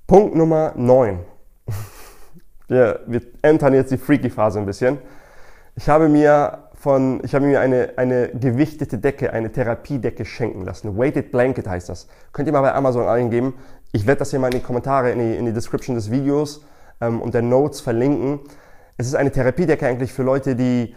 Punkt 0.06 0.34
Nummer 0.34 0.72
9. 0.76 1.20
Wir, 2.66 3.00
wir 3.06 3.20
entern 3.42 3.74
jetzt 3.74 3.90
die 3.90 3.98
Freaky-Phase 3.98 4.58
ein 4.58 4.64
bisschen. 4.64 4.96
Ich 5.76 5.86
habe 5.90 6.08
mir 6.08 6.63
von, 6.84 7.22
ich 7.24 7.34
habe 7.34 7.46
mir 7.46 7.60
eine, 7.60 7.94
eine 7.96 8.28
gewichtete 8.28 8.98
Decke, 8.98 9.32
eine 9.32 9.50
Therapiedecke 9.50 10.26
schenken 10.26 10.66
lassen. 10.66 10.98
Weighted 10.98 11.32
Blanket 11.32 11.66
heißt 11.66 11.88
das. 11.88 12.08
Könnt 12.34 12.46
ihr 12.46 12.52
mal 12.52 12.60
bei 12.60 12.74
Amazon 12.74 13.08
eingeben. 13.08 13.54
Ich 13.92 14.06
werde 14.06 14.18
das 14.18 14.32
hier 14.32 14.38
mal 14.38 14.48
in 14.48 14.60
die 14.60 14.64
Kommentare, 14.64 15.10
in 15.10 15.18
die, 15.18 15.34
in 15.34 15.46
die 15.46 15.54
Description 15.54 15.96
des 15.96 16.10
Videos 16.10 16.62
ähm, 17.00 17.22
und 17.22 17.32
der 17.32 17.40
Notes 17.40 17.80
verlinken. 17.80 18.40
Es 18.98 19.06
ist 19.06 19.14
eine 19.14 19.32
Therapiedecke 19.32 19.86
eigentlich 19.86 20.12
für 20.12 20.24
Leute, 20.24 20.56
die, 20.56 20.94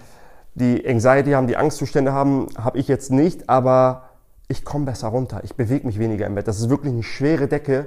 die 0.55 0.85
Anxiety 0.85 1.31
haben, 1.31 1.47
die 1.47 1.55
Angstzustände 1.55 2.11
haben. 2.11 2.47
Habe 2.57 2.77
ich 2.79 2.89
jetzt 2.89 3.09
nicht, 3.09 3.49
aber 3.49 4.09
ich 4.49 4.65
komme 4.65 4.83
besser 4.83 5.07
runter. 5.07 5.39
Ich 5.45 5.55
bewege 5.55 5.87
mich 5.87 5.99
weniger 5.99 6.27
im 6.27 6.35
Bett. 6.35 6.49
Das 6.49 6.59
ist 6.59 6.69
wirklich 6.69 6.91
eine 6.91 7.03
schwere 7.03 7.47
Decke 7.47 7.85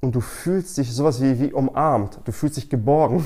und 0.00 0.16
du 0.16 0.20
fühlst 0.20 0.78
dich 0.78 0.92
sowas 0.92 1.22
wie, 1.22 1.38
wie 1.38 1.52
umarmt. 1.52 2.18
Du 2.24 2.32
fühlst 2.32 2.56
dich 2.56 2.68
geborgen. 2.68 3.24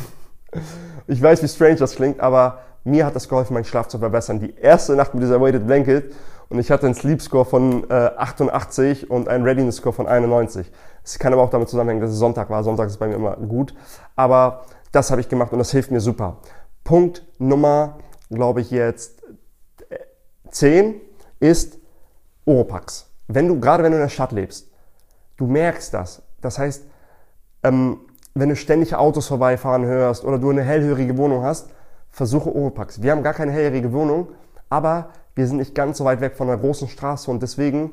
Ich 1.06 1.22
weiß, 1.22 1.42
wie 1.42 1.48
strange 1.48 1.76
das 1.76 1.94
klingt, 1.94 2.20
aber 2.20 2.60
mir 2.84 3.06
hat 3.06 3.14
das 3.14 3.28
geholfen, 3.28 3.54
meinen 3.54 3.64
Schlaf 3.64 3.88
zu 3.88 3.98
verbessern. 3.98 4.40
Die 4.40 4.54
erste 4.54 4.94
Nacht 4.94 5.14
mit 5.14 5.22
dieser 5.22 5.40
Weighted 5.40 5.66
Blanket 5.66 6.12
und 6.48 6.58
ich 6.58 6.70
hatte 6.70 6.86
einen 6.86 6.94
Sleep 6.94 7.22
Score 7.22 7.44
von 7.44 7.88
äh, 7.90 7.94
88 7.94 9.10
und 9.10 9.28
einen 9.28 9.44
Readiness 9.44 9.76
Score 9.76 9.92
von 9.92 10.06
91. 10.06 10.70
Es 11.04 11.18
kann 11.18 11.32
aber 11.32 11.42
auch 11.42 11.50
damit 11.50 11.68
zusammenhängen, 11.68 12.00
dass 12.00 12.10
es 12.10 12.18
Sonntag 12.18 12.50
war. 12.50 12.64
Sonntag 12.64 12.88
ist 12.88 12.98
bei 12.98 13.06
mir 13.06 13.14
immer 13.14 13.36
gut. 13.36 13.74
Aber 14.16 14.64
das 14.92 15.10
habe 15.10 15.20
ich 15.20 15.28
gemacht 15.28 15.52
und 15.52 15.58
das 15.58 15.70
hilft 15.70 15.90
mir 15.90 16.00
super. 16.00 16.38
Punkt 16.82 17.24
Nummer, 17.38 17.98
glaube 18.30 18.60
ich, 18.62 18.70
jetzt 18.70 19.22
10 20.50 20.94
äh, 21.40 21.48
ist 21.48 21.78
Oropax. 22.44 23.08
Wenn 23.28 23.46
du, 23.46 23.60
gerade 23.60 23.84
wenn 23.84 23.92
du 23.92 23.98
in 23.98 24.02
der 24.02 24.08
Stadt 24.08 24.32
lebst, 24.32 24.70
du 25.36 25.46
merkst 25.46 25.94
das. 25.94 26.22
Das 26.40 26.58
heißt, 26.58 26.84
ähm, 27.62 28.00
wenn 28.34 28.48
du 28.48 28.56
ständig 28.56 28.94
Autos 28.94 29.28
vorbeifahren 29.28 29.84
hörst 29.84 30.24
oder 30.24 30.38
du 30.38 30.50
eine 30.50 30.62
hellhörige 30.62 31.16
Wohnung 31.16 31.44
hast, 31.44 31.70
versuche 32.10 32.54
Oropax. 32.54 33.02
Wir 33.02 33.12
haben 33.12 33.22
gar 33.22 33.34
keine 33.34 33.52
hellhörige 33.52 33.92
Wohnung, 33.92 34.28
aber 34.68 35.10
wir 35.34 35.46
sind 35.46 35.58
nicht 35.58 35.74
ganz 35.74 35.98
so 35.98 36.04
weit 36.04 36.20
weg 36.20 36.36
von 36.36 36.48
einer 36.48 36.60
großen 36.60 36.88
Straße 36.88 37.30
und 37.30 37.42
deswegen 37.42 37.92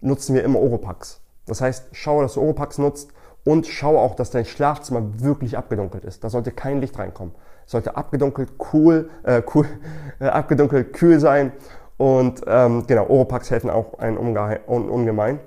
nutzen 0.00 0.34
wir 0.34 0.44
immer 0.44 0.60
Oropax. 0.60 1.20
Das 1.46 1.60
heißt, 1.60 1.88
schau, 1.92 2.22
dass 2.22 2.34
du 2.34 2.40
Oropax 2.40 2.78
nutzt 2.78 3.10
und 3.44 3.66
schau 3.66 3.98
auch, 3.98 4.14
dass 4.14 4.30
dein 4.30 4.44
Schlafzimmer 4.44 5.20
wirklich 5.20 5.56
abgedunkelt 5.56 6.04
ist. 6.04 6.22
Da 6.22 6.30
sollte 6.30 6.52
kein 6.52 6.80
Licht 6.80 6.98
reinkommen. 6.98 7.34
Es 7.64 7.72
sollte 7.72 7.96
abgedunkelt, 7.96 8.50
cool, 8.72 9.10
äh, 9.22 9.42
cool, 9.54 9.66
äh, 10.20 10.26
abgedunkelt, 10.26 10.92
kühl 10.92 11.20
sein. 11.20 11.52
Und 11.96 12.42
ähm, 12.46 12.86
genau, 12.86 13.08
Oropax 13.08 13.50
helfen 13.50 13.70
auch 13.70 13.98
ein 13.98 14.16
ungemein. 14.16 15.40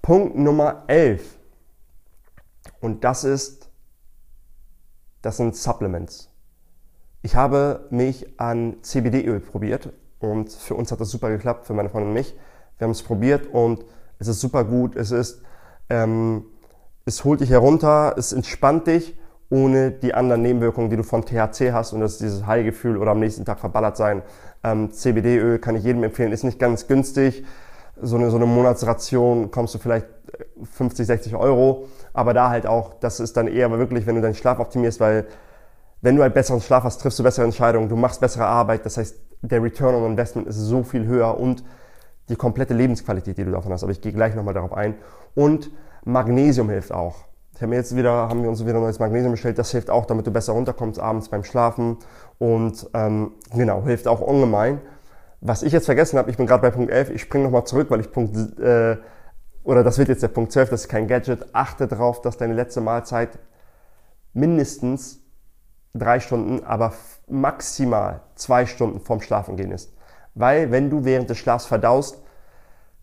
Punkt 0.00 0.36
Nummer 0.36 0.84
11. 0.86 1.36
Und 2.80 3.04
das 3.04 3.24
ist, 3.24 3.68
das 5.22 5.36
sind 5.36 5.56
Supplements. 5.56 6.30
Ich 7.26 7.34
habe 7.34 7.88
mich 7.90 8.24
an 8.38 8.76
CBD-Öl 8.82 9.40
probiert 9.40 9.88
und 10.20 10.52
für 10.52 10.76
uns 10.76 10.92
hat 10.92 11.00
das 11.00 11.10
super 11.10 11.28
geklappt, 11.28 11.66
für 11.66 11.74
meine 11.74 11.88
Freundin 11.88 12.10
und 12.10 12.14
mich. 12.14 12.36
Wir 12.78 12.84
haben 12.84 12.92
es 12.92 13.02
probiert 13.02 13.52
und 13.52 13.84
es 14.20 14.28
ist 14.28 14.40
super 14.40 14.62
gut. 14.62 14.94
Es 14.94 15.10
ist, 15.10 15.42
ähm, 15.90 16.44
es 17.04 17.24
holt 17.24 17.40
dich 17.40 17.50
herunter, 17.50 18.14
es 18.16 18.32
entspannt 18.32 18.86
dich, 18.86 19.18
ohne 19.50 19.90
die 19.90 20.14
anderen 20.14 20.42
Nebenwirkungen, 20.42 20.88
die 20.88 20.96
du 20.96 21.02
von 21.02 21.24
THC 21.24 21.72
hast 21.72 21.92
und 21.92 21.98
das 21.98 22.12
ist 22.12 22.20
dieses 22.20 22.46
High-Gefühl 22.46 22.96
oder 22.96 23.10
am 23.10 23.18
nächsten 23.18 23.44
Tag 23.44 23.58
verballert 23.58 23.96
sein. 23.96 24.22
Ähm, 24.62 24.92
CBD-Öl 24.92 25.58
kann 25.58 25.74
ich 25.74 25.82
jedem 25.82 26.04
empfehlen, 26.04 26.30
ist 26.30 26.44
nicht 26.44 26.60
ganz 26.60 26.86
günstig. 26.86 27.44
So 28.00 28.14
eine, 28.14 28.30
so 28.30 28.36
eine 28.36 28.46
Monatsration 28.46 29.50
kommst 29.50 29.74
du 29.74 29.78
vielleicht 29.78 30.06
50, 30.62 31.00
äh, 31.00 31.06
60 31.06 31.34
Euro, 31.34 31.88
aber 32.12 32.34
da 32.34 32.50
halt 32.50 32.68
auch, 32.68 32.94
das 33.00 33.18
ist 33.18 33.36
dann 33.36 33.48
eher 33.48 33.68
wirklich, 33.76 34.06
wenn 34.06 34.14
du 34.14 34.20
deinen 34.20 34.36
Schlaf 34.36 34.60
optimierst, 34.60 35.00
weil 35.00 35.26
wenn 36.00 36.16
du 36.16 36.22
einen 36.22 36.34
besseren 36.34 36.60
Schlaf 36.60 36.84
hast, 36.84 36.98
triffst 36.98 37.18
du 37.18 37.22
bessere 37.22 37.44
Entscheidungen, 37.44 37.88
du 37.88 37.96
machst 37.96 38.20
bessere 38.20 38.46
Arbeit, 38.46 38.84
das 38.84 38.96
heißt, 38.96 39.16
der 39.42 39.62
Return 39.62 39.94
on 39.94 40.04
Investment 40.10 40.46
ist 40.46 40.56
so 40.56 40.82
viel 40.82 41.06
höher 41.06 41.38
und 41.38 41.64
die 42.28 42.36
komplette 42.36 42.74
Lebensqualität, 42.74 43.38
die 43.38 43.44
du 43.44 43.52
davon 43.52 43.72
hast. 43.72 43.82
Aber 43.82 43.92
ich 43.92 44.00
gehe 44.00 44.12
gleich 44.12 44.34
nochmal 44.34 44.54
darauf 44.54 44.72
ein. 44.72 44.94
Und 45.34 45.70
Magnesium 46.04 46.68
hilft 46.70 46.92
auch. 46.92 47.16
Ich 47.54 47.62
habe 47.62 47.70
mir 47.70 47.76
jetzt 47.76 47.96
wieder, 47.96 48.28
haben 48.28 48.42
wir 48.42 48.48
uns 48.48 48.64
wieder 48.66 48.80
neues 48.80 48.98
Magnesium 48.98 49.32
bestellt. 49.32 49.58
Das 49.58 49.70
hilft 49.70 49.90
auch, 49.90 50.06
damit 50.06 50.26
du 50.26 50.30
besser 50.30 50.52
runterkommst 50.52 50.98
abends 50.98 51.28
beim 51.28 51.44
Schlafen. 51.44 51.98
Und 52.38 52.88
ähm, 52.94 53.32
genau, 53.54 53.84
hilft 53.84 54.08
auch 54.08 54.20
ungemein. 54.20 54.80
Was 55.40 55.62
ich 55.62 55.72
jetzt 55.72 55.86
vergessen 55.86 56.18
habe, 56.18 56.30
ich 56.30 56.36
bin 56.36 56.46
gerade 56.46 56.62
bei 56.62 56.70
Punkt 56.70 56.90
11, 56.90 57.10
ich 57.10 57.22
springe 57.22 57.44
nochmal 57.44 57.64
zurück, 57.64 57.90
weil 57.90 58.00
ich 58.00 58.10
Punkt, 58.10 58.58
äh, 58.58 58.96
oder 59.62 59.84
das 59.84 59.98
wird 59.98 60.08
jetzt 60.08 60.22
der 60.22 60.28
Punkt 60.28 60.52
12, 60.52 60.70
das 60.70 60.82
ist 60.82 60.88
kein 60.88 61.06
Gadget. 61.06 61.54
Achte 61.54 61.86
darauf, 61.86 62.20
dass 62.20 62.36
deine 62.36 62.54
letzte 62.54 62.80
Mahlzeit 62.80 63.38
mindestens 64.32 65.20
drei 65.98 66.20
Stunden, 66.20 66.64
aber 66.64 66.92
maximal 67.28 68.20
zwei 68.34 68.66
Stunden 68.66 69.00
vorm 69.00 69.20
Schlafengehen 69.20 69.72
ist. 69.72 69.92
Weil 70.34 70.70
wenn 70.70 70.90
du 70.90 71.04
während 71.04 71.30
des 71.30 71.38
Schlafs 71.38 71.66
verdaust, 71.66 72.22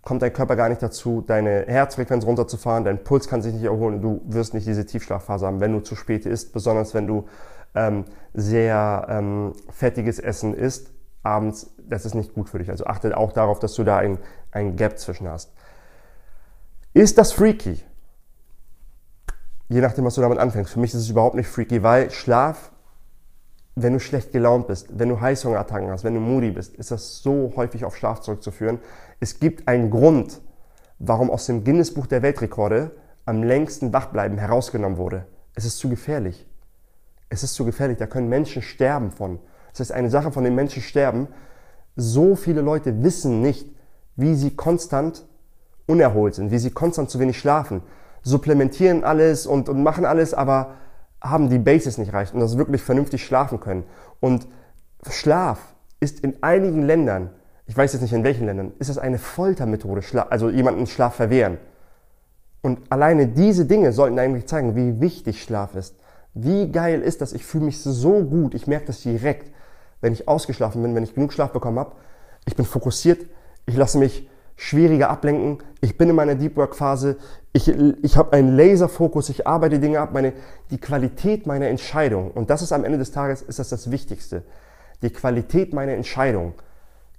kommt 0.01 0.21
dein 0.21 0.33
Körper 0.33 0.55
gar 0.55 0.69
nicht 0.69 0.83
dazu, 0.83 1.21
deine 1.21 1.65
Herzfrequenz 1.67 2.25
runterzufahren, 2.25 2.83
dein 2.83 3.03
Puls 3.03 3.27
kann 3.27 3.41
sich 3.41 3.53
nicht 3.53 3.63
erholen, 3.63 4.01
du 4.01 4.21
wirst 4.25 4.53
nicht 4.53 4.67
diese 4.67 4.85
Tiefschlafphase 4.85 5.47
haben, 5.47 5.59
wenn 5.59 5.71
du 5.71 5.79
zu 5.79 5.95
spät 5.95 6.25
isst, 6.25 6.53
besonders 6.53 6.93
wenn 6.93 7.07
du 7.07 7.25
ähm, 7.73 8.05
sehr 8.33 9.07
ähm, 9.09 9.53
fettiges 9.69 10.19
Essen 10.19 10.53
isst 10.53 10.91
abends, 11.23 11.73
das 11.77 12.05
ist 12.05 12.15
nicht 12.15 12.33
gut 12.33 12.49
für 12.49 12.59
dich. 12.59 12.69
Also 12.69 12.85
achte 12.85 13.15
auch 13.17 13.31
darauf, 13.31 13.59
dass 13.59 13.73
du 13.73 13.83
da 13.83 13.97
ein, 13.97 14.19
ein 14.51 14.75
Gap 14.75 14.99
zwischen 14.99 15.27
hast. 15.27 15.53
Ist 16.93 17.17
das 17.17 17.31
freaky? 17.31 17.81
Je 19.69 19.81
nachdem, 19.81 20.05
was 20.05 20.15
du 20.15 20.21
damit 20.21 20.37
anfängst. 20.37 20.73
Für 20.73 20.79
mich 20.79 20.93
ist 20.93 20.99
es 20.99 21.09
überhaupt 21.09 21.35
nicht 21.35 21.47
freaky, 21.47 21.81
weil 21.81 22.11
Schlaf 22.11 22.72
wenn 23.75 23.93
du 23.93 23.99
schlecht 23.99 24.31
gelaunt 24.31 24.67
bist, 24.67 24.87
wenn 24.97 25.09
du 25.09 25.19
Heißhungerattacken 25.19 25.89
hast, 25.89 26.03
wenn 26.03 26.13
du 26.13 26.19
moody 26.19 26.51
bist, 26.51 26.75
ist 26.75 26.91
das 26.91 27.21
so 27.21 27.53
häufig 27.55 27.85
auf 27.85 27.95
Schlaf 27.95 28.21
zurückzuführen. 28.21 28.79
Es 29.19 29.39
gibt 29.39 29.67
einen 29.67 29.89
Grund, 29.89 30.41
warum 30.99 31.31
aus 31.31 31.47
dem 31.47 31.63
Guinness-Buch 31.63 32.05
der 32.07 32.21
Weltrekorde 32.21 32.91
am 33.25 33.41
längsten 33.41 33.93
Wachbleiben 33.93 34.37
herausgenommen 34.37 34.97
wurde. 34.97 35.25
Es 35.55 35.65
ist 35.65 35.79
zu 35.79 35.89
gefährlich. 35.89 36.47
Es 37.29 37.43
ist 37.43 37.55
zu 37.55 37.65
gefährlich. 37.65 37.97
Da 37.97 38.05
können 38.05 38.29
Menschen 38.29 38.61
sterben 38.61 39.11
von. 39.11 39.39
Das 39.71 39.79
heißt, 39.79 39.91
eine 39.91 40.09
Sache, 40.09 40.31
von 40.31 40.43
den 40.43 40.55
Menschen 40.55 40.83
sterben. 40.83 41.27
So 41.95 42.35
viele 42.35 42.61
Leute 42.61 43.03
wissen 43.03 43.41
nicht, 43.41 43.67
wie 44.15 44.35
sie 44.35 44.55
konstant 44.55 45.25
unerholt 45.87 46.35
sind, 46.35 46.51
wie 46.51 46.59
sie 46.59 46.71
konstant 46.71 47.09
zu 47.09 47.19
wenig 47.19 47.37
schlafen, 47.37 47.81
supplementieren 48.23 49.03
alles 49.03 49.45
und, 49.45 49.69
und 49.69 49.83
machen 49.83 50.05
alles, 50.05 50.33
aber 50.33 50.75
haben 51.23 51.49
die 51.49 51.57
Basis 51.59 51.97
nicht 51.97 52.13
reicht 52.13 52.33
und 52.33 52.41
das 52.41 52.57
wirklich 52.57 52.81
vernünftig 52.81 53.25
schlafen 53.25 53.59
können. 53.59 53.85
Und 54.19 54.45
Schlaf 55.09 55.73
ist 55.99 56.19
in 56.19 56.43
einigen 56.43 56.83
Ländern, 56.83 57.29
ich 57.65 57.77
weiß 57.77 57.93
jetzt 57.93 58.01
nicht 58.01 58.13
in 58.13 58.25
welchen 58.25 58.45
Ländern, 58.45 58.73
ist 58.79 58.89
das 58.89 58.97
eine 58.97 59.17
Foltermethode, 59.17 60.01
also 60.29 60.49
jemanden 60.49 60.85
Schlaf 60.85 61.15
verwehren. 61.15 61.57
Und 62.61 62.79
alleine 62.89 63.27
diese 63.27 63.65
Dinge 63.65 63.93
sollten 63.93 64.19
eigentlich 64.19 64.47
zeigen, 64.47 64.75
wie 64.75 64.99
wichtig 65.01 65.41
Schlaf 65.41 65.75
ist. 65.75 65.95
Wie 66.33 66.71
geil 66.71 67.01
ist 67.01 67.21
das? 67.21 67.33
Ich 67.33 67.45
fühle 67.45 67.65
mich 67.65 67.81
so 67.81 68.23
gut. 68.23 68.53
Ich 68.53 68.67
merke 68.67 68.87
das 68.87 69.01
direkt, 69.01 69.53
wenn 70.01 70.13
ich 70.13 70.27
ausgeschlafen 70.27 70.81
bin, 70.81 70.95
wenn 70.95 71.03
ich 71.03 71.13
genug 71.13 71.33
Schlaf 71.33 71.51
bekommen 71.51 71.79
habe. 71.79 71.93
Ich 72.45 72.55
bin 72.55 72.65
fokussiert. 72.65 73.25
Ich 73.65 73.75
lasse 73.75 73.97
mich 73.97 74.29
schwieriger 74.63 75.09
ablenken. 75.09 75.61
Ich 75.81 75.97
bin 75.97 76.09
in 76.09 76.15
meiner 76.15 76.35
Deep 76.35 76.55
Work 76.55 76.75
Phase. 76.75 77.17
Ich, 77.51 77.67
ich 77.67 78.15
habe 78.15 78.31
einen 78.31 78.55
Laserfokus. 78.55 79.27
Ich 79.27 79.45
arbeite 79.45 79.79
Dinge 79.79 79.99
ab. 79.99 80.13
Meine, 80.13 80.31
die 80.71 80.77
Qualität 80.77 81.45
meiner 81.45 81.67
Entscheidung. 81.67 82.31
Und 82.31 82.49
das 82.49 82.61
ist 82.61 82.71
am 82.71 82.85
Ende 82.85 82.97
des 82.97 83.11
Tages 83.11 83.41
ist 83.41 83.59
das 83.59 83.67
das 83.67 83.91
Wichtigste. 83.91 84.43
Die 85.01 85.09
Qualität 85.09 85.73
meiner 85.73 85.91
Entscheidung 85.91 86.53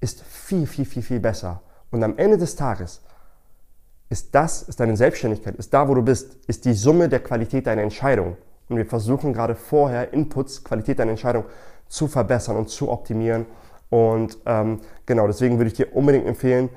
ist 0.00 0.22
viel, 0.22 0.66
viel, 0.66 0.86
viel, 0.86 1.02
viel 1.02 1.20
besser. 1.20 1.60
Und 1.90 2.02
am 2.02 2.16
Ende 2.16 2.38
des 2.38 2.56
Tages 2.56 3.02
ist 4.08 4.34
das, 4.34 4.62
ist 4.62 4.80
deine 4.80 4.96
Selbstständigkeit, 4.96 5.56
ist 5.56 5.74
da, 5.74 5.86
wo 5.86 5.94
du 5.94 6.02
bist, 6.02 6.36
ist 6.46 6.64
die 6.64 6.72
Summe 6.72 7.10
der 7.10 7.20
Qualität 7.20 7.66
deiner 7.66 7.82
Entscheidung. 7.82 8.38
Und 8.70 8.78
wir 8.78 8.86
versuchen 8.86 9.34
gerade 9.34 9.54
vorher 9.54 10.14
Inputs, 10.14 10.64
Qualität 10.64 10.98
deiner 10.98 11.10
Entscheidung 11.10 11.44
zu 11.88 12.08
verbessern 12.08 12.56
und 12.56 12.70
zu 12.70 12.88
optimieren. 12.88 13.44
Und 13.90 14.38
ähm, 14.46 14.80
genau, 15.04 15.26
deswegen 15.26 15.58
würde 15.58 15.68
ich 15.68 15.74
dir 15.74 15.94
unbedingt 15.94 16.26
empfehlen, 16.26 16.70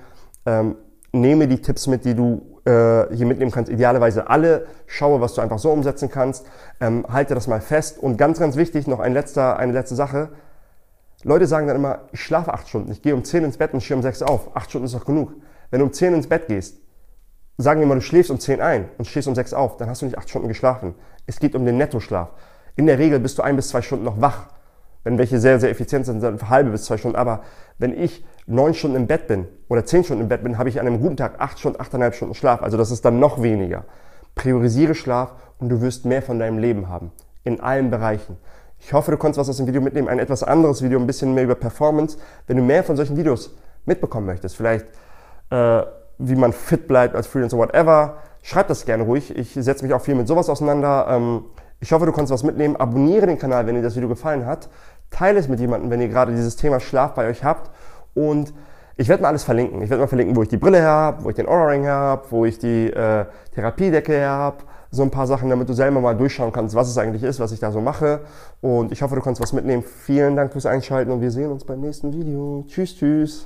ähm, 0.47 0.75
nehme 1.11 1.47
die 1.47 1.61
Tipps 1.61 1.85
mit, 1.87 2.05
die 2.05 2.15
du 2.15 2.59
äh, 2.65 3.13
hier 3.13 3.25
mitnehmen 3.25 3.51
kannst. 3.51 3.71
Idealerweise 3.71 4.29
alle. 4.29 4.65
Schaue, 4.87 5.21
was 5.21 5.33
du 5.33 5.41
einfach 5.41 5.59
so 5.59 5.71
umsetzen 5.71 6.09
kannst. 6.09 6.47
Ähm, 6.79 7.05
halte 7.07 7.35
das 7.35 7.47
mal 7.47 7.61
fest. 7.61 7.99
Und 7.99 8.17
ganz, 8.17 8.39
ganz 8.39 8.55
wichtig, 8.55 8.87
noch 8.87 8.99
ein 8.99 9.13
letzter, 9.13 9.57
eine 9.57 9.73
letzte 9.73 9.95
Sache. 9.95 10.29
Leute 11.23 11.47
sagen 11.47 11.67
dann 11.67 11.75
immer, 11.75 12.01
ich 12.11 12.21
schlafe 12.21 12.53
acht 12.53 12.67
Stunden. 12.69 12.91
Ich 12.91 13.01
gehe 13.01 13.13
um 13.13 13.23
zehn 13.23 13.43
ins 13.43 13.57
Bett 13.57 13.73
und 13.73 13.81
stehe 13.81 13.97
um 13.97 14.03
sechs 14.03 14.21
auf. 14.21 14.55
Acht 14.55 14.69
Stunden 14.69 14.85
ist 14.85 14.95
doch 14.95 15.05
genug. 15.05 15.33
Wenn 15.69 15.79
du 15.79 15.85
um 15.85 15.93
zehn 15.93 16.13
ins 16.13 16.27
Bett 16.27 16.47
gehst, 16.47 16.79
sagen 17.57 17.79
wir 17.79 17.87
mal, 17.87 17.95
du 17.95 18.01
schläfst 18.01 18.31
um 18.31 18.39
zehn 18.39 18.61
ein 18.61 18.85
und 18.97 19.05
stehst 19.05 19.27
um 19.27 19.35
sechs 19.35 19.53
auf, 19.53 19.77
dann 19.77 19.89
hast 19.89 20.01
du 20.01 20.05
nicht 20.05 20.17
acht 20.17 20.29
Stunden 20.29 20.47
geschlafen. 20.47 20.95
Es 21.25 21.39
geht 21.39 21.55
um 21.55 21.65
den 21.65 21.77
Nettoschlaf. 21.77 22.29
In 22.75 22.85
der 22.85 22.99
Regel 22.99 23.19
bist 23.19 23.37
du 23.37 23.41
ein 23.41 23.55
bis 23.55 23.69
zwei 23.69 23.81
Stunden 23.81 24.05
noch 24.05 24.21
wach. 24.21 24.47
Wenn 25.03 25.17
welche 25.17 25.39
sehr, 25.39 25.59
sehr 25.59 25.71
effizient 25.71 26.05
sind, 26.05 26.21
dann 26.21 26.49
halbe 26.49 26.69
bis 26.69 26.85
zwei 26.85 26.97
Stunden. 26.97 27.17
Aber 27.17 27.41
wenn 27.79 27.97
ich 27.97 28.23
neun 28.47 28.73
Stunden 28.73 28.95
im 28.95 29.07
Bett 29.07 29.27
bin 29.27 29.47
oder 29.69 29.85
zehn 29.85 30.03
Stunden 30.03 30.23
im 30.23 30.29
Bett 30.29 30.43
bin, 30.43 30.57
habe 30.57 30.69
ich 30.69 30.79
an 30.79 30.87
einem 30.87 30.99
guten 30.99 31.17
Tag 31.17 31.39
acht 31.39 31.59
Stunden, 31.59 31.79
achteinhalb 31.79 32.15
Stunden 32.15 32.33
Schlaf. 32.33 32.63
Also 32.63 32.77
das 32.77 32.91
ist 32.91 33.05
dann 33.05 33.19
noch 33.19 33.41
weniger. 33.41 33.83
Priorisiere 34.35 34.95
Schlaf 34.95 35.33
und 35.59 35.69
du 35.69 35.81
wirst 35.81 36.05
mehr 36.05 36.21
von 36.21 36.39
deinem 36.39 36.57
Leben 36.57 36.89
haben. 36.89 37.11
In 37.43 37.59
allen 37.59 37.91
Bereichen. 37.91 38.37
Ich 38.79 38.93
hoffe, 38.93 39.11
du 39.11 39.17
konntest 39.17 39.39
was 39.39 39.49
aus 39.49 39.57
dem 39.57 39.67
Video 39.67 39.81
mitnehmen. 39.81 40.07
Ein 40.07 40.19
etwas 40.19 40.43
anderes 40.43 40.81
Video, 40.81 40.99
ein 40.99 41.07
bisschen 41.07 41.33
mehr 41.33 41.43
über 41.43 41.55
Performance. 41.55 42.17
Wenn 42.45 42.57
du 42.57 42.63
mehr 42.63 42.83
von 42.83 42.95
solchen 42.95 43.17
Videos 43.17 43.55
mitbekommen 43.85 44.25
möchtest, 44.25 44.55
vielleicht 44.55 44.85
äh, 45.49 45.81
wie 46.19 46.35
man 46.35 46.53
fit 46.53 46.87
bleibt 46.87 47.15
als 47.15 47.27
Freelancer, 47.27 47.57
whatever, 47.57 48.17
schreib 48.41 48.67
das 48.67 48.85
gerne 48.85 49.03
ruhig. 49.03 49.35
Ich 49.37 49.53
setze 49.53 49.83
mich 49.83 49.93
auch 49.93 50.01
viel 50.01 50.15
mit 50.15 50.27
sowas 50.27 50.49
auseinander. 50.49 51.07
Ähm, 51.09 51.45
ich 51.79 51.91
hoffe, 51.91 52.05
du 52.05 52.11
konntest 52.11 52.33
was 52.33 52.43
mitnehmen. 52.43 52.75
Abonniere 52.75 53.27
den 53.27 53.37
Kanal, 53.37 53.67
wenn 53.67 53.75
dir 53.75 53.81
das 53.81 53.95
Video 53.95 54.09
gefallen 54.09 54.45
hat. 54.45 54.69
Teile 55.09 55.39
es 55.39 55.47
mit 55.47 55.59
jemandem, 55.59 55.89
wenn 55.89 56.01
ihr 56.01 56.09
gerade 56.09 56.33
dieses 56.33 56.55
Thema 56.55 56.79
Schlaf 56.79 57.13
bei 57.13 57.27
euch 57.27 57.43
habt. 57.43 57.71
Und 58.17 58.51
ich 58.95 59.07
werde 59.07 59.21
mal 59.21 59.29
alles 59.29 59.43
verlinken. 59.43 59.81
Ich 59.83 59.91
werde 59.91 60.01
mal 60.01 60.07
verlinken, 60.07 60.35
wo 60.35 60.41
ich 60.41 60.49
die 60.49 60.57
Brille 60.57 60.81
habe, 60.81 61.23
wo 61.23 61.29
ich 61.29 61.35
den 61.35 61.47
Aura 61.47 61.67
Ring 61.67 61.85
habe, 61.85 62.23
wo 62.31 62.45
ich 62.45 62.57
die 62.57 62.87
äh, 62.87 63.25
Therapiedecke 63.53 64.11
her 64.11 64.31
habe. 64.31 64.57
So 64.89 65.03
ein 65.03 65.11
paar 65.11 65.27
Sachen, 65.27 65.49
damit 65.49 65.69
du 65.69 65.73
selber 65.73 66.01
mal 66.01 66.15
durchschauen 66.15 66.51
kannst, 66.51 66.73
was 66.73 66.89
es 66.89 66.97
eigentlich 66.97 67.21
ist, 67.21 67.39
was 67.39 67.51
ich 67.51 67.59
da 67.59 67.71
so 67.71 67.79
mache. 67.79 68.21
Und 68.59 68.91
ich 68.91 69.03
hoffe, 69.03 69.13
du 69.13 69.21
kannst 69.21 69.39
was 69.39 69.53
mitnehmen. 69.53 69.83
Vielen 69.83 70.35
Dank 70.35 70.51
fürs 70.51 70.65
Einschalten 70.65 71.11
und 71.11 71.21
wir 71.21 71.29
sehen 71.29 71.51
uns 71.51 71.63
beim 71.63 71.81
nächsten 71.81 72.11
Video. 72.11 72.65
Tschüss, 72.67 72.95
tschüss. 72.95 73.45